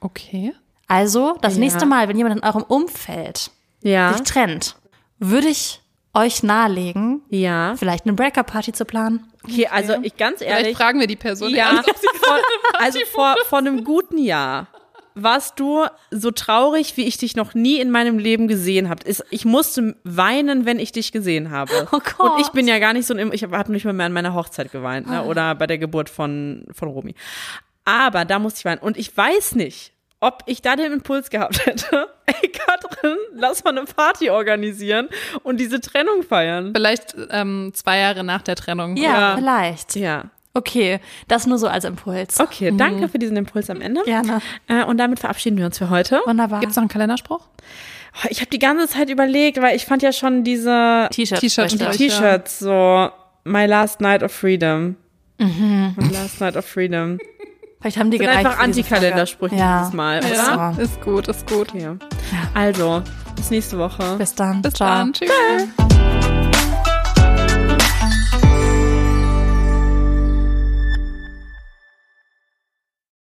[0.00, 0.54] Okay.
[0.88, 1.60] Also, das Ja.
[1.60, 3.50] nächste Mal, wenn jemand in eurem Umfeld
[3.82, 4.12] Ja.
[4.14, 4.76] sich trennt,
[5.18, 5.80] würde ich
[6.14, 7.74] euch nahelegen, Ja.
[7.76, 9.26] vielleicht eine Breakup-Party zu planen.
[9.44, 10.76] Okay, also ich ganz Vielleicht ehrlich.
[10.76, 12.38] fragen wir die Person Ja, ernst, ob sie vor,
[12.78, 14.68] also vor, vor einem guten Jahr
[15.14, 19.02] warst du so traurig, wie ich dich noch nie in meinem Leben gesehen habe.
[19.30, 21.86] Ich musste weinen, wenn ich dich gesehen habe.
[21.92, 22.30] Oh Gott.
[22.32, 24.32] Und ich bin ja gar nicht so ein, ich habe nicht mal mehr an meiner
[24.32, 25.24] Hochzeit geweint, ne?
[25.24, 27.14] oder bei der Geburt von, von Romy.
[27.84, 28.80] Aber da musste ich weinen.
[28.80, 29.91] Und ich weiß nicht,
[30.22, 35.08] ob ich da den Impuls gehabt hätte, ey Katrin, lass mal eine Party organisieren
[35.42, 36.72] und diese Trennung feiern.
[36.74, 38.96] Vielleicht ähm, zwei Jahre nach der Trennung.
[38.96, 39.02] Ja,
[39.32, 39.36] Ja.
[39.36, 39.96] vielleicht.
[39.96, 40.24] Ja.
[40.54, 42.38] Okay, das nur so als Impuls.
[42.38, 44.02] Okay, danke für diesen Impuls am Ende.
[44.04, 44.40] Gerne.
[44.68, 46.20] Äh, und damit verabschieden wir uns für heute.
[46.26, 46.60] Wunderbar.
[46.60, 47.40] Gibt es noch einen Kalenderspruch?
[48.22, 51.40] Oh, Ich habe die ganze Zeit überlegt, weil ich fand ja schon diese T-Shirt.
[51.40, 51.90] T-Shirt- die Ja.
[51.90, 53.08] T-Shirts so
[53.44, 54.96] My Last Night of Freedom.
[55.38, 57.18] My Last Night of Freedom.
[57.82, 58.46] Vielleicht haben die Sind gereicht.
[58.46, 59.56] einfach Antikalendersprüche.
[59.56, 59.80] Ja.
[59.80, 60.34] dieses Mal, oder?
[60.34, 60.70] Ja.
[60.78, 61.68] Ist gut, ist gut.
[61.74, 61.96] Okay.
[62.54, 63.02] Also,
[63.36, 64.16] bis nächste Woche.
[64.18, 64.62] Bis dann.
[64.62, 64.88] Bis Ciao.
[64.88, 65.12] dann.
[65.12, 65.30] Tschüss.